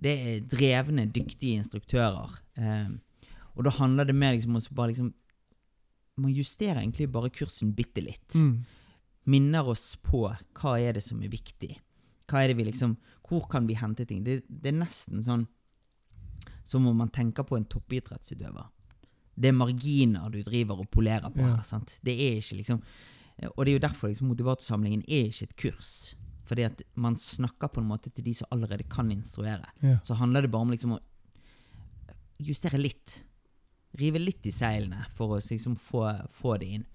[0.00, 2.38] det er drevne, dyktige instruktører.
[2.56, 2.88] Eh,
[3.56, 5.12] og da handler det mer liksom om å bare liksom
[6.16, 8.64] Man justerer egentlig bare kursen bitte litt Mm.
[9.26, 11.76] minner oss på hva er det som er viktig.
[12.28, 12.96] Hva er det vi liksom,
[13.28, 14.22] Hvor kan vi hente ting?
[14.22, 15.48] Det, det er nesten sånn
[16.64, 18.68] som om man tenker på en toppidrettsutøver.
[19.36, 21.56] Det er marginer du driver og polerer på Ja.
[21.56, 21.62] her.
[21.64, 21.98] sant?
[22.04, 22.82] Det er ikke liksom
[23.42, 25.94] Og det er jo derfor liksom, motivatorsamlingen er ikke et kurs.
[26.44, 29.66] Fordi at man snakker på en måte til de som allerede kan instruere.
[29.82, 29.98] Ja.
[30.04, 31.00] Så handler det bare om liksom å
[32.38, 33.22] justere litt.
[33.98, 36.86] Rive litt i seilene for å liksom få, få det inn.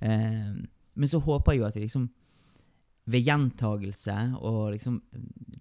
[0.00, 0.56] Eh,
[0.94, 2.08] men så håper jeg jo at vi liksom
[3.10, 5.00] ved gjentagelse og liksom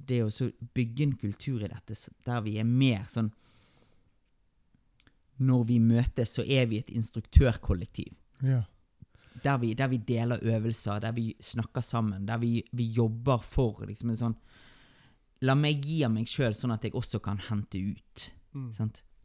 [0.09, 1.95] det å bygge en kultur i dette
[2.27, 3.31] der vi er mer sånn
[5.39, 8.11] Når vi møtes, så er vi et instruktørkollektiv.
[8.43, 8.65] Ja.
[9.43, 13.85] Der vi, der vi deler øvelser, der vi snakker sammen, der vi, vi jobber for
[13.87, 14.39] liksom en sånn
[15.47, 18.23] La meg gi av meg sjøl, sånn at jeg også kan hente ut.
[18.51, 18.73] Mm.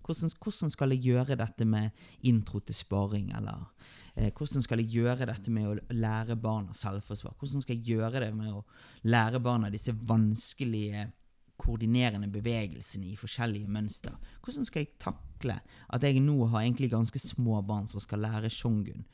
[0.06, 3.64] Hvordan, hvordan skal jeg gjøre dette med intro til sparing, eller
[4.14, 7.34] eh, hvordan skal jeg gjøre dette med å lære barna selvforsvar?
[7.40, 8.62] Hvordan skal jeg gjøre det med å
[9.10, 11.08] lære barna disse vanskelige
[11.60, 14.14] koordinerende bevegelsene i forskjellige mønster?
[14.44, 18.52] Hvordan skal jeg takle at jeg nå har egentlig ganske små barn som skal lære
[18.52, 19.06] shongun?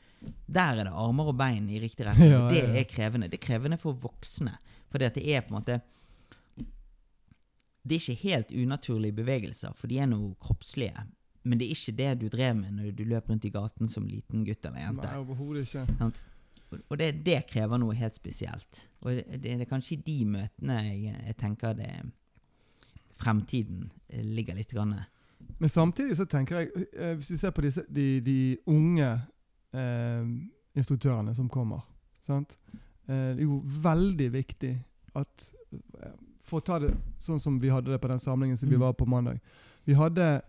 [0.51, 2.29] Der er det armer og bein i riktig retning.
[2.35, 3.27] Ja, det er krevende.
[3.31, 4.57] Det er krevende for voksne.
[4.91, 5.81] For det er på en måte
[7.81, 11.01] det er ikke helt unaturlige bevegelser, for de er noe kroppslige.
[11.43, 14.05] Men det er ikke det du drev med når du løp rundt i gaten som
[14.05, 15.07] liten gutt eller jente.
[15.07, 16.11] Nei, overhodet ikke.
[16.77, 18.83] Og- det, det krever noe helt spesielt.
[19.01, 21.89] Og det, det er kanskje i de møtene jeg, jeg tenker det
[23.21, 24.93] fremtiden eh, ligger litt grann.
[25.57, 28.37] Men samtidig så tenker jeg, eh, hvis vi ser på disse, de, de
[28.69, 29.09] unge
[29.73, 30.25] eh,
[30.75, 31.81] instruktørene som kommer
[32.25, 32.57] sant?
[33.07, 34.77] Eh, Det er jo veldig viktig
[35.15, 35.53] at
[36.01, 38.75] eh, For å ta det sånn som vi hadde det på den samlingen som vi
[38.75, 38.81] Mm.
[38.81, 39.39] var på mandag.
[39.85, 40.41] Vi hadde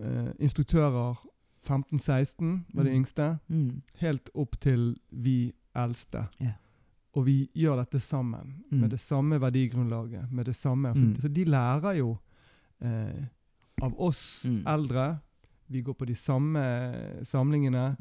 [0.00, 1.16] eh, instruktører
[1.64, 2.96] 15-16, var de Mm.
[2.96, 3.82] yngste, Mm.
[3.98, 6.28] helt opp til vi eldste.
[6.40, 6.54] Yeah.
[7.14, 8.80] Og vi gjør dette sammen, Mm.
[8.80, 10.30] med det samme verdigrunnlaget.
[10.32, 10.92] med det samme.
[10.94, 11.16] Mm.
[11.20, 12.18] Så de lærer jo
[12.80, 13.24] eh,
[13.82, 14.62] av oss Mm.
[14.66, 15.18] eldre.
[15.68, 17.96] Vi går på de samme samlingene.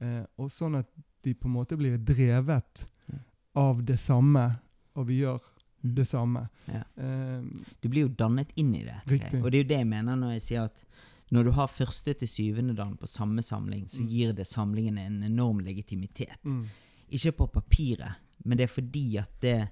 [0.00, 0.86] Eh, og sånn at
[1.22, 3.18] de på en måte blir drevet Ja.
[3.54, 4.58] av det samme,
[4.96, 5.40] og vi gjør
[5.84, 5.94] Mm.
[5.94, 6.48] det samme.
[6.68, 6.82] Ja.
[6.96, 7.42] Eh,
[7.82, 9.00] Du blir jo dannet inn i det.
[9.06, 9.42] Riktig.
[9.44, 10.84] Og det er jo det jeg mener når jeg sier at
[11.32, 14.08] når du har første til syvende dagen på samme samling, så Mm.
[14.08, 16.38] gir det samlingen en enorm legitimitet.
[16.44, 16.66] mm.
[17.10, 19.68] Ikke på papiret, men det er fordi at det,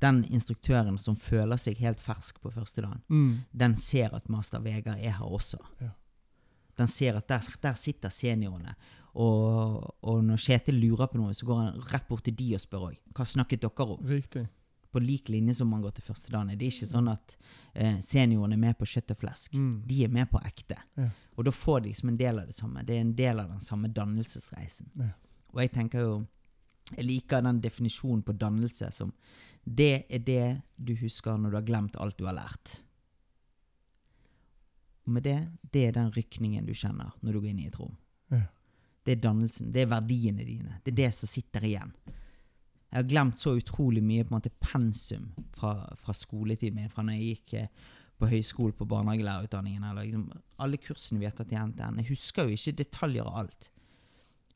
[0.00, 3.38] den instruktøren som føler seg helt fersk på første dagen, Mm.
[3.56, 5.58] den ser at master Vegard er her også.
[5.80, 5.88] Ja.
[6.78, 8.74] Den ser at der, der sitter seniorene.
[9.16, 12.60] Og, og når Kjetil lurer på noe, så går han rett bort til de og
[12.60, 12.96] spør òg.
[13.16, 14.02] Hva snakket dere om?
[14.10, 14.44] Riktig.
[14.92, 16.52] På lik linje som man går til første dagen.
[16.52, 17.36] Det er ikke sånn at
[17.72, 19.56] eh, seniorene er med på kjøtt og flesk.
[19.56, 19.72] Mm.
[19.88, 20.78] De er med på ekte.
[21.00, 21.08] Ja.
[21.36, 22.84] Og da får de liksom en del av det samme.
[22.84, 24.92] Det er en del av den samme dannelsesreisen.
[25.00, 25.10] Ja.
[25.54, 26.16] Og jeg tenker jo
[26.94, 29.08] Jeg liker den definisjonen på dannelse som
[29.64, 32.76] Det er det du husker når du har glemt alt du har lært.
[35.06, 35.40] Og med det,
[35.72, 37.96] det er den rykningen du kjenner når du går inn i et rom.
[39.06, 39.70] Det er dannelsen.
[39.72, 40.80] Det er verdiene dine.
[40.82, 41.92] Det er det som sitter igjen.
[42.90, 47.04] Jeg har glemt så utrolig mye på en måte pensum fra, fra skoletiden min, fra
[47.06, 50.26] når jeg gikk eh, på høyskole på barnehagelærerutdanningen, eller liksom
[50.64, 52.00] alle kursene vi har tatt i NTN.
[52.00, 53.70] Jeg husker jo ikke detaljer av alt.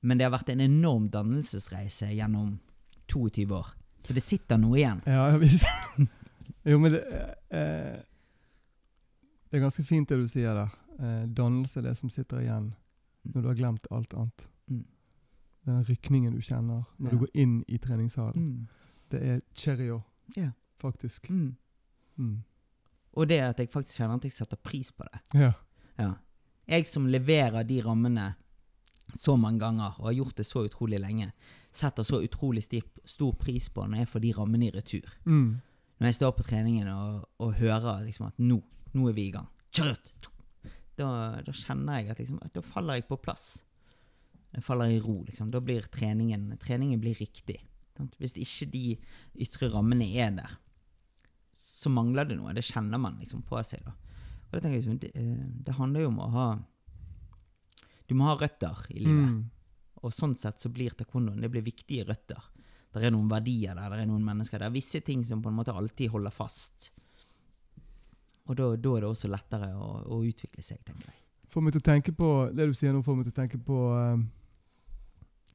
[0.01, 2.57] Men det har vært en enorm dannelsesreise gjennom
[3.13, 3.75] 22 år.
[4.01, 5.05] Så det sitter noe igjen.
[5.07, 5.29] Ja.
[6.69, 6.99] Jo, men det,
[7.57, 8.01] eh,
[9.49, 10.75] det er ganske fint det du sier der.
[11.01, 12.67] Eh, dannelse er det som sitter igjen
[13.25, 14.47] når du har glemt alt annet.
[14.71, 14.85] Mm.
[15.67, 17.11] Den rykningen du kjenner når Ja.
[17.11, 18.37] du går inn i treningssalen.
[18.43, 18.69] Mm.
[19.11, 19.91] Det er cherry
[20.37, 20.51] Ja.
[20.79, 21.31] faktisk.
[21.31, 21.57] Mm.
[22.19, 22.43] Mm.
[23.13, 25.21] Og det at jeg faktisk kjenner at jeg setter pris på det.
[25.35, 25.53] Ja.
[25.99, 26.13] Ja.
[26.69, 28.35] Jeg som leverer de rammene
[29.15, 31.33] så mange ganger, og har gjort det så utrolig lenge,
[31.73, 35.17] setter så utrolig stor, stor pris på når jeg får de rammene i retur.
[35.27, 35.61] Mm.
[36.01, 38.63] Når jeg står på treningen og, og hører liksom at nå,
[38.95, 39.49] nå er vi i gang.
[39.73, 40.30] Kjør ut!
[40.99, 41.11] Da,
[41.47, 43.61] da kjenner jeg at, liksom, da faller jeg på plass.
[44.51, 45.21] Jeg faller i ro.
[45.27, 45.53] liksom.
[45.55, 47.61] Da blir treningen, treningen blir riktig.
[47.97, 48.17] Sant?
[48.19, 48.85] Hvis ikke de
[49.45, 50.59] ytre rammene er der,
[51.55, 52.55] så mangler det noe.
[52.57, 53.85] Det kjenner man liksom på seg.
[53.87, 53.95] da.
[54.51, 56.51] Og det, tenker jeg liksom, det, eh, det handler jo om å ha
[58.11, 59.29] Du må ha røtter i livet.
[59.31, 59.43] Mm.
[60.03, 62.41] Og sånn sett så blir taekwondoen det blir viktige røtter.
[62.91, 64.59] Det er noen verdier der, det er noen mennesker.
[64.59, 66.89] Det er visse ting som på en måte alltid holder fast.
[68.51, 71.19] Og da, da er det også lettere å, å utvikle seg, tenker jeg.
[71.51, 73.59] får meg til å tenke på Det du sier nå, får meg til å tenke
[73.63, 74.25] på eh,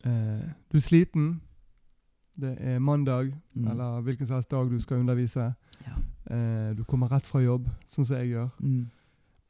[0.07, 1.41] uh, Du er sliten.
[2.35, 3.67] Det er mandag, Mm.
[3.71, 5.53] eller hvilken som helst dag du skal undervise.
[5.85, 5.95] Ja.
[6.31, 8.49] Uh, du kommer rett fra jobb, sånn som jeg gjør.
[8.59, 8.89] Mm.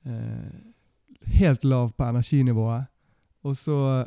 [0.05, 2.86] Uh, helt lav på energinivået.
[3.43, 4.05] Og så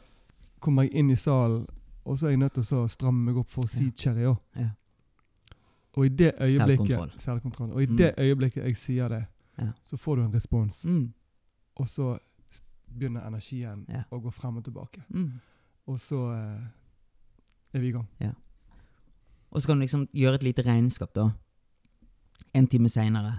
[0.61, 1.67] kommer jeg inn i salen,
[2.05, 3.91] og så er jeg nødt til å stramme meg opp for å si Ja.
[3.97, 4.39] cherry òg.
[4.57, 4.69] Ja.
[5.99, 7.13] Og i det øyeblikket Selvkontroll.
[7.19, 7.73] Selvkontroll.
[7.73, 7.97] Og i Mm.
[7.97, 9.25] det øyeblikket jeg sier det,
[9.59, 9.73] Ja.
[9.85, 10.85] så får du en respons.
[10.85, 11.13] Mm.
[11.77, 12.19] Og så
[12.99, 14.03] begynner energien Ja.
[14.13, 15.03] å gå frem og tilbake.
[15.11, 15.33] Mm.
[15.87, 16.61] Og så eh,
[17.75, 18.07] er vi i gang.
[19.51, 21.31] Og så kan du liksom gjøre et lite regnskap, da.
[22.55, 23.39] En time seinere,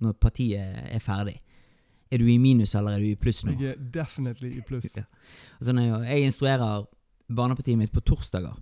[0.00, 0.58] når partiet
[0.92, 1.40] er ferdig.
[2.10, 3.52] Er du i minus, eller er du i pluss nå?
[3.60, 4.86] Jeg er definitely i pluss.
[4.96, 5.02] Ja.
[5.60, 6.86] Er jo, jeg instruerer
[7.34, 8.56] barnepartiet mitt på torsdager.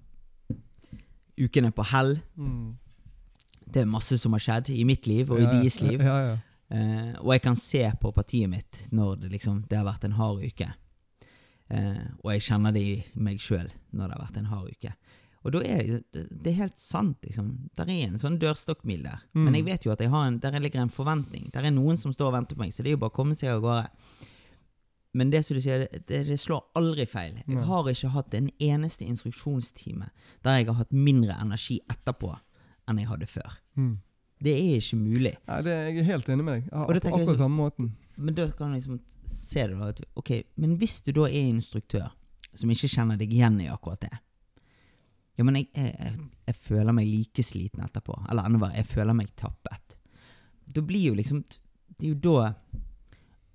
[1.40, 2.20] Ukene på hell.
[2.37, 2.77] Mm.
[3.64, 5.53] Det er masse som har skjedd i mitt liv og i ja.
[5.57, 6.03] deres liv.
[6.03, 6.37] Ja, ja.
[6.74, 10.16] Uh, og jeg kan se på partiet mitt når det liksom Det har vært en
[10.18, 10.70] hard uke.
[11.70, 14.94] Uh, og jeg kjenner det i meg sjøl når det har vært en hard uke.
[15.44, 17.50] Og da er det, det er helt sant, liksom.
[17.77, 19.27] Der er en sånn dørstokkmil der.
[19.37, 19.42] Mm.
[19.44, 21.50] Men jeg vet jo at en, der ligger en forventning.
[21.53, 23.18] Der er noen som står og venter på meg, så det er jo bare å
[23.18, 24.22] komme seg av gårde.
[25.14, 27.37] Men det som du sier, det, det, det slår aldri feil.
[27.44, 30.09] Jeg har ikke hatt en eneste instruksjonstime
[30.42, 32.33] der jeg har hatt mindre energi etterpå
[32.88, 33.55] enn jeg hadde før.
[33.77, 33.94] Mm.
[34.44, 35.35] Det er ikke mulig.
[35.49, 36.66] Ja, det, jeg er helt enig med deg.
[36.73, 37.92] Ja, på akkurat så- samme måten.
[38.16, 41.49] Men da kan du liksom se det da at, Ok, men hvis du da er
[41.49, 42.11] instruktør
[42.55, 44.12] som ikke kjenner deg igjen i akkurat det
[45.37, 48.14] Ja, men jeg, jeg, jeg, jeg føler meg like sliten etterpå.
[48.31, 49.97] Eller enda verre, jeg føler meg tappet.
[50.70, 51.42] Da blir jo liksom
[51.99, 52.55] Det er jo da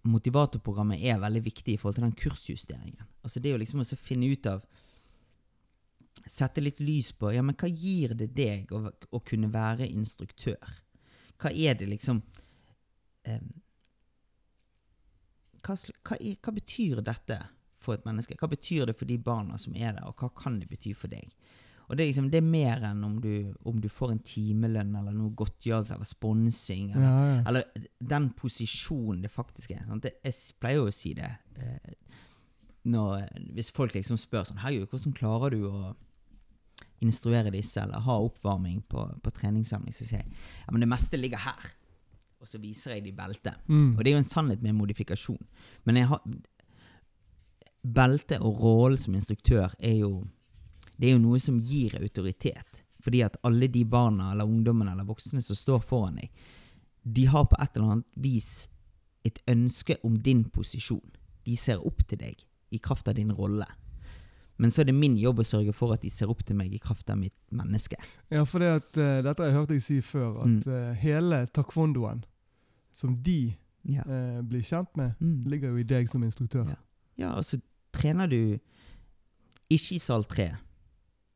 [0.10, 3.06] motivatorprogrammet er veldig viktig i forhold til den kursjusteringen.
[3.24, 4.62] Altså det er jo liksom å finne ut av
[6.28, 10.76] Sette litt lys på Ja, men hva gir det deg å, å kunne være instruktør?
[11.40, 12.20] Hva er det liksom
[13.30, 13.48] em,
[15.64, 17.40] hva, hva, er, hva betyr dette
[17.80, 18.36] for et menneske?
[18.40, 21.12] Hva betyr det for de barna som er der, og hva kan det bety for
[21.12, 21.32] deg?
[21.90, 24.92] Og Det er liksom, det er mer enn om du, om du får en timelønn
[25.00, 26.92] eller noe godtgjørelse eller sponsing.
[26.94, 27.40] Eller, Ja, ja.
[27.50, 29.88] eller den posisjonen det faktisk er.
[30.04, 31.96] Det, jeg pleier jo å si det eh,
[32.94, 33.26] når,
[33.58, 35.96] hvis folk liksom spør sånn Herregud, hvordan klarer du å
[37.06, 39.96] instruere disse, eller ha oppvarming på, på treningssamling?
[39.96, 41.70] Så sier jeg ja, men det meste ligger her.
[42.40, 43.60] Og så viser jeg de beltet.
[43.68, 43.98] Mm.
[43.98, 45.42] Og det er jo en sannhet med modifikasjon.
[45.88, 46.24] Men jeg har
[47.80, 50.26] Belte og rollen som instruktør er jo
[51.00, 52.84] Det er jo noe som gir autoritet.
[53.00, 56.28] Fordi at alle de barna eller ungdommene eller voksne som står foran deg,
[57.04, 58.70] de har på et eller annet vis
[59.24, 61.06] et ønske om din posisjon.
[61.48, 62.44] De ser opp til deg
[62.76, 63.66] i kraft av din rolle.
[64.60, 66.74] Men så er det min jobb å sørge for at de ser opp til meg
[66.76, 67.96] i kraft av mitt menneske.
[68.30, 70.64] Ja, for det at, uh, dette har jeg hørt deg si før, at Mm.
[70.68, 72.24] uh, hele taekwondoen
[72.92, 73.56] som de
[73.88, 74.02] Ja.
[74.04, 75.44] uh, blir kjent med, Mm.
[75.48, 76.68] ligger jo i deg som instruktør.
[76.68, 76.76] Ja.
[77.18, 77.62] Ja, og så
[77.94, 78.60] trener du
[79.70, 80.50] ikke i sal 3,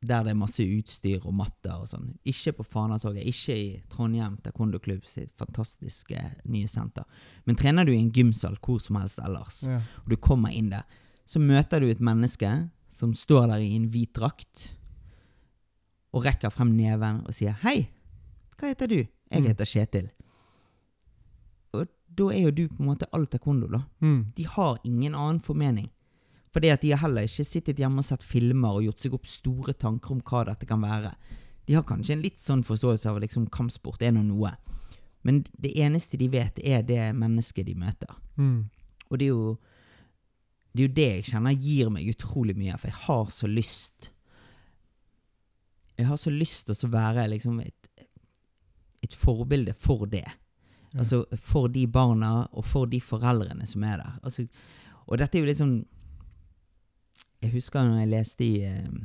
[0.03, 2.17] der det er masse utstyr og matter og sånn.
[2.27, 7.05] Ikke på Fanatoget, ikke i Trondheim taekwondo-klubb sitt fantastiske nye senter.
[7.45, 9.77] Men trener du i en gymsal hvor som helst ellers, Ja.
[10.03, 10.83] og du kommer inn der,
[11.25, 12.69] så møter du et menneske
[13.03, 14.69] som står der i en hvit drakt,
[16.15, 17.89] og rekker frem neven og sier 'Hei,
[18.57, 19.47] hva heter du?' 'Jeg Mm.
[19.47, 20.09] heter Kjetil'.
[21.73, 21.87] Og
[22.17, 23.81] da er jo du på en måte all taekwondo, da.
[24.01, 24.33] Mm.
[24.37, 25.89] De har ingen annen formening.
[26.53, 29.25] Fordi at de har heller ikke sittet hjemme og sett filmer og gjort seg opp
[29.25, 31.15] store tanker om hva dette kan være.
[31.65, 34.55] De har kanskje en litt sånn forståelse av liksom kampsport er nå noe.
[35.23, 38.13] Men det eneste de vet, er det mennesket de møter.
[38.37, 38.69] Mm.
[39.09, 39.57] Og det er jo
[40.73, 44.09] det er jo det jeg kjenner gir meg utrolig mye, for jeg har så lyst
[45.93, 47.89] Jeg har så lyst til å være liksom et,
[49.05, 50.25] et forbilde for det.
[50.25, 51.03] Ja.
[51.03, 54.15] Altså for de barna og for de foreldrene som er der.
[54.23, 54.47] Altså,
[55.05, 55.77] og dette er jo litt sånn
[57.43, 58.97] Jeg husker når jeg leste i, eh,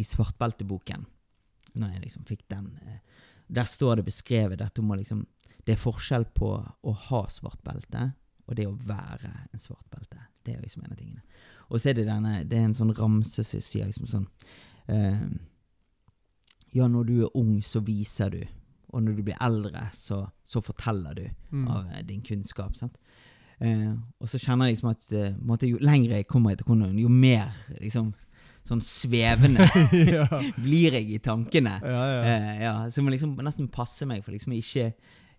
[0.00, 1.06] i Svartbelteboken,
[1.78, 2.98] når jeg liksom fikk den eh,
[3.46, 5.22] Der står det beskrevet dette om å liksom
[5.62, 8.10] Det er forskjell på å ha svart belte
[8.46, 10.18] og det å være en svart belte.
[10.44, 11.22] Det er liksom en av tingene.
[11.70, 14.26] Og så er det denne Det er en sånn ramse som sier liksom sånn
[14.92, 15.22] eh,
[16.74, 18.42] Ja, når du er ung, så viser du.
[18.94, 21.24] Og når du blir eldre, så, så forteller du
[21.54, 21.68] Mm.
[21.70, 22.74] av eh, din kunnskap.
[22.76, 22.96] Sant?
[23.60, 26.98] Eh, og så kjenner jeg liksom at eh, måte, jo lengre jeg kommer etter kondoen,
[26.98, 28.08] jo mer liksom
[28.66, 29.66] sånn svevende
[30.64, 31.76] blir jeg i tankene.
[31.84, 32.22] Ja, ja.
[32.26, 34.88] Eh, ja, så jeg må liksom nesten passe meg for liksom ikke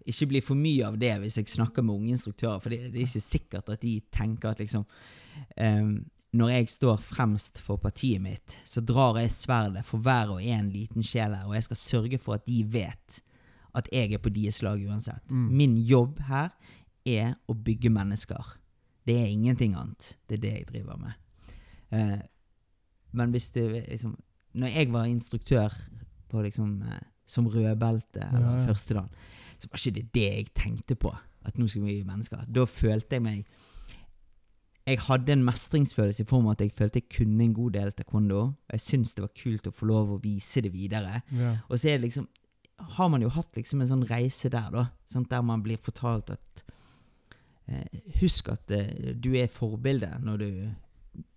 [0.05, 2.61] ikke bli for mye av det hvis jeg snakker med unge instruktører.
[2.63, 4.85] For det, det er ikke sikkert at de tenker at liksom
[5.57, 5.95] um,
[6.35, 10.67] Når jeg står fremst for partiet mitt, så drar jeg sverdet for hver og en
[10.69, 13.21] liten sjel her, og jeg skal sørge for at de vet
[13.75, 15.23] at jeg er på deres lag uansett.
[15.31, 15.47] Mm.
[15.55, 16.51] Min jobb her
[17.07, 18.53] er å bygge mennesker.
[19.07, 20.13] Det er ingenting annet.
[20.27, 21.15] Det er det jeg driver med.
[21.91, 22.19] Uh,
[23.15, 24.17] men hvis det liksom
[24.55, 25.73] Når jeg var instruktør
[26.31, 28.65] på liksom uh, som rødbelte eller Ja, ja.
[28.67, 29.09] førstedan,
[29.65, 31.11] så var ikke det det jeg tenkte på.
[31.45, 32.45] At nå skal vi gi mennesker.
[32.53, 33.45] Da følte jeg meg
[34.85, 37.91] Jeg hadde en mestringsfølelse i form av at jeg følte jeg kunne en god del
[37.97, 38.41] taekwondo.
[38.69, 41.23] Jeg syntes det var kult å få lov å vise det videre.
[41.33, 41.55] Ja.
[41.69, 42.27] Og så er det liksom
[42.77, 44.89] Har man jo hatt liksom en sånn reise der, da.
[45.07, 45.29] Sant?
[45.31, 46.63] Der man blir fortalt at
[47.71, 50.49] eh, Husk at eh, du er forbildet når du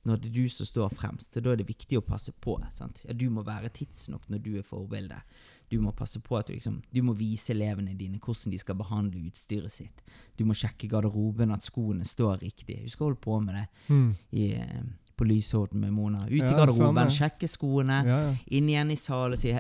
[0.05, 1.37] når det er du som står fremst.
[1.39, 2.57] Da er det viktig å passe på.
[2.75, 3.05] Sant?
[3.07, 5.39] Ja, du må være tidsnok når du er forbildet.
[5.71, 8.75] Du må passe på at du liksom Du må vise elevene dine hvordan de skal
[8.75, 10.03] behandle utstyret sitt.
[10.37, 12.83] Du må sjekke garderoben, at skoene står riktig.
[12.85, 14.15] Husk å holde på med det Mm.
[14.33, 14.83] i, eh,
[15.17, 16.27] på Lyshovden med Mona.
[16.27, 17.11] Ut i Ja, garderoben, samme.
[17.11, 18.37] sjekke skoene Ja, ja.
[18.51, 19.59] inn igjen i salen og si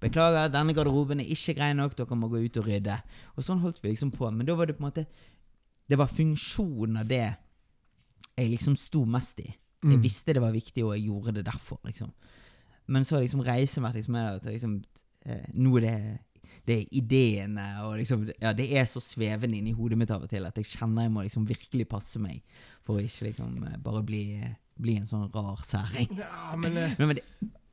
[0.00, 3.02] Beklager, denne garderoben er ikke grei nok, dere må gå ut og rydde.
[3.36, 4.30] Og sånn holdt vi liksom på.
[4.30, 5.06] Men da var det på en måte
[5.88, 7.36] Det var funksjonen av det
[8.36, 9.54] jeg liksom sto mest i.
[9.82, 10.02] Jeg Mm.
[10.02, 12.12] visste det var viktig, og jeg gjorde det derfor, liksom.
[12.88, 14.84] Men så har liksom reisen vært liksom at jeg liksom
[15.54, 15.98] Nå er det
[16.66, 20.30] det er ideene og liksom Ja, det er så svevende inni hodet mitt av og
[20.32, 22.40] til at jeg kjenner jeg må liksom virkelig passe meg
[22.86, 24.22] for å ikke liksom eh, bare bli,
[24.82, 26.10] bli en sånn rar særing.
[26.18, 27.24] ja, men eh, Men, men det,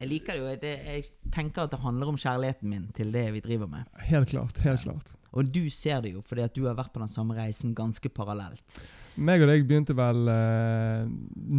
[0.03, 0.53] jeg liker det jo.
[0.61, 3.89] Det, jeg tenker at det handler om kjærligheten min til det vi driver med.
[4.09, 4.57] Helt klart.
[4.65, 5.13] Helt klart.
[5.33, 8.09] Og du ser det jo, fordi at du har vært på den samme reisen ganske
[8.13, 8.77] parallelt.
[9.15, 11.05] Meg og deg begynte vel eh,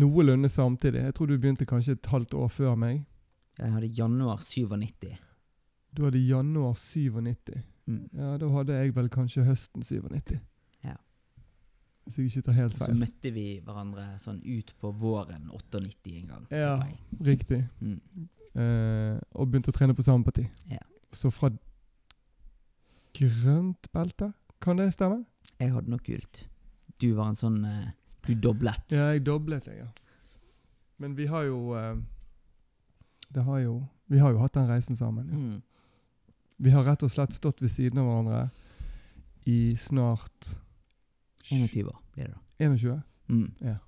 [0.02, 1.06] noenlunde samtidig.
[1.08, 3.04] Jeg tror du begynte kanskje et halvt år før meg.
[3.58, 5.14] Jeg hadde januar 97.
[5.96, 7.62] Du hadde januar 97.
[7.86, 8.08] Mm.
[8.12, 10.38] Ja, da hadde jeg vel kanskje høsten 97.
[10.84, 10.96] Ja.
[12.04, 12.90] Hvis jeg ikke tar helt feil.
[12.90, 16.48] så møtte vi hverandre sånn ut på våren 98 en gang.
[16.50, 16.72] Ja.
[17.24, 17.62] Riktig.
[17.80, 18.00] Mm.
[18.54, 20.46] Eh, og begynte å trene på samme parti.
[20.70, 20.82] Ja.
[21.14, 21.50] Så fra
[23.14, 25.22] grønt belte, kan det stemme?
[25.60, 26.46] Jeg hadde nok gult.
[26.98, 27.92] Du var en sånn eh,
[28.26, 28.84] Du doblet.
[28.94, 29.88] Ja, jeg doblet jeg, ja.
[31.02, 31.96] Men vi har jo eh,
[33.34, 33.72] Det har jo
[34.08, 35.28] Vi har jo hatt den reisen sammen.
[35.30, 35.38] Ja.
[35.38, 35.62] Mm.
[36.58, 38.44] Vi har rett og slett stått ved siden av hverandre
[39.50, 40.54] i snart
[41.50, 42.40] 21 år blir det da.
[42.58, 43.02] 21?
[43.28, 43.78] Mm.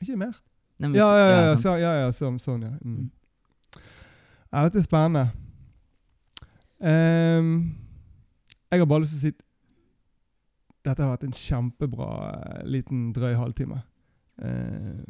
[0.00, 0.40] Ikke mer?
[0.78, 1.62] Nei, Ja, ja, ja, sant.
[1.62, 2.72] så, ja, ja sånn, sånn, ja.
[2.82, 2.96] Mm.
[2.96, 3.10] Mm.
[4.52, 4.64] ja.
[4.66, 5.30] Dette er spennende.
[6.84, 7.76] Um,
[8.70, 9.36] jeg har bare lyst til å si
[10.84, 13.78] dette har vært en kjempebra eh, liten drøy halvtime.
[14.36, 15.00] Uh,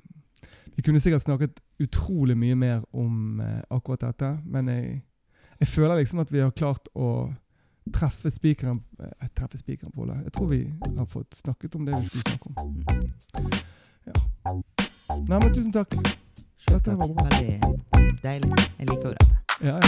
[0.76, 5.00] vi kunne sikkert snakket utrolig mye mer om uh, akkurat dette, men jeg,
[5.58, 7.34] jeg føler liksom at vi har klart å
[7.92, 10.16] treffe spikeren eh, Treffe spikeren på det.
[10.24, 12.54] Jeg tror vi har fått snakket om det vi skulle snakke om.
[14.06, 14.12] Ja.
[15.28, 15.94] Nei, men tusen takk.
[16.68, 17.24] Dette var bra.
[17.30, 17.60] Veldig
[18.22, 18.52] deilig.
[18.78, 19.36] Jeg liker jo dette.
[19.62, 19.80] Ja, ja.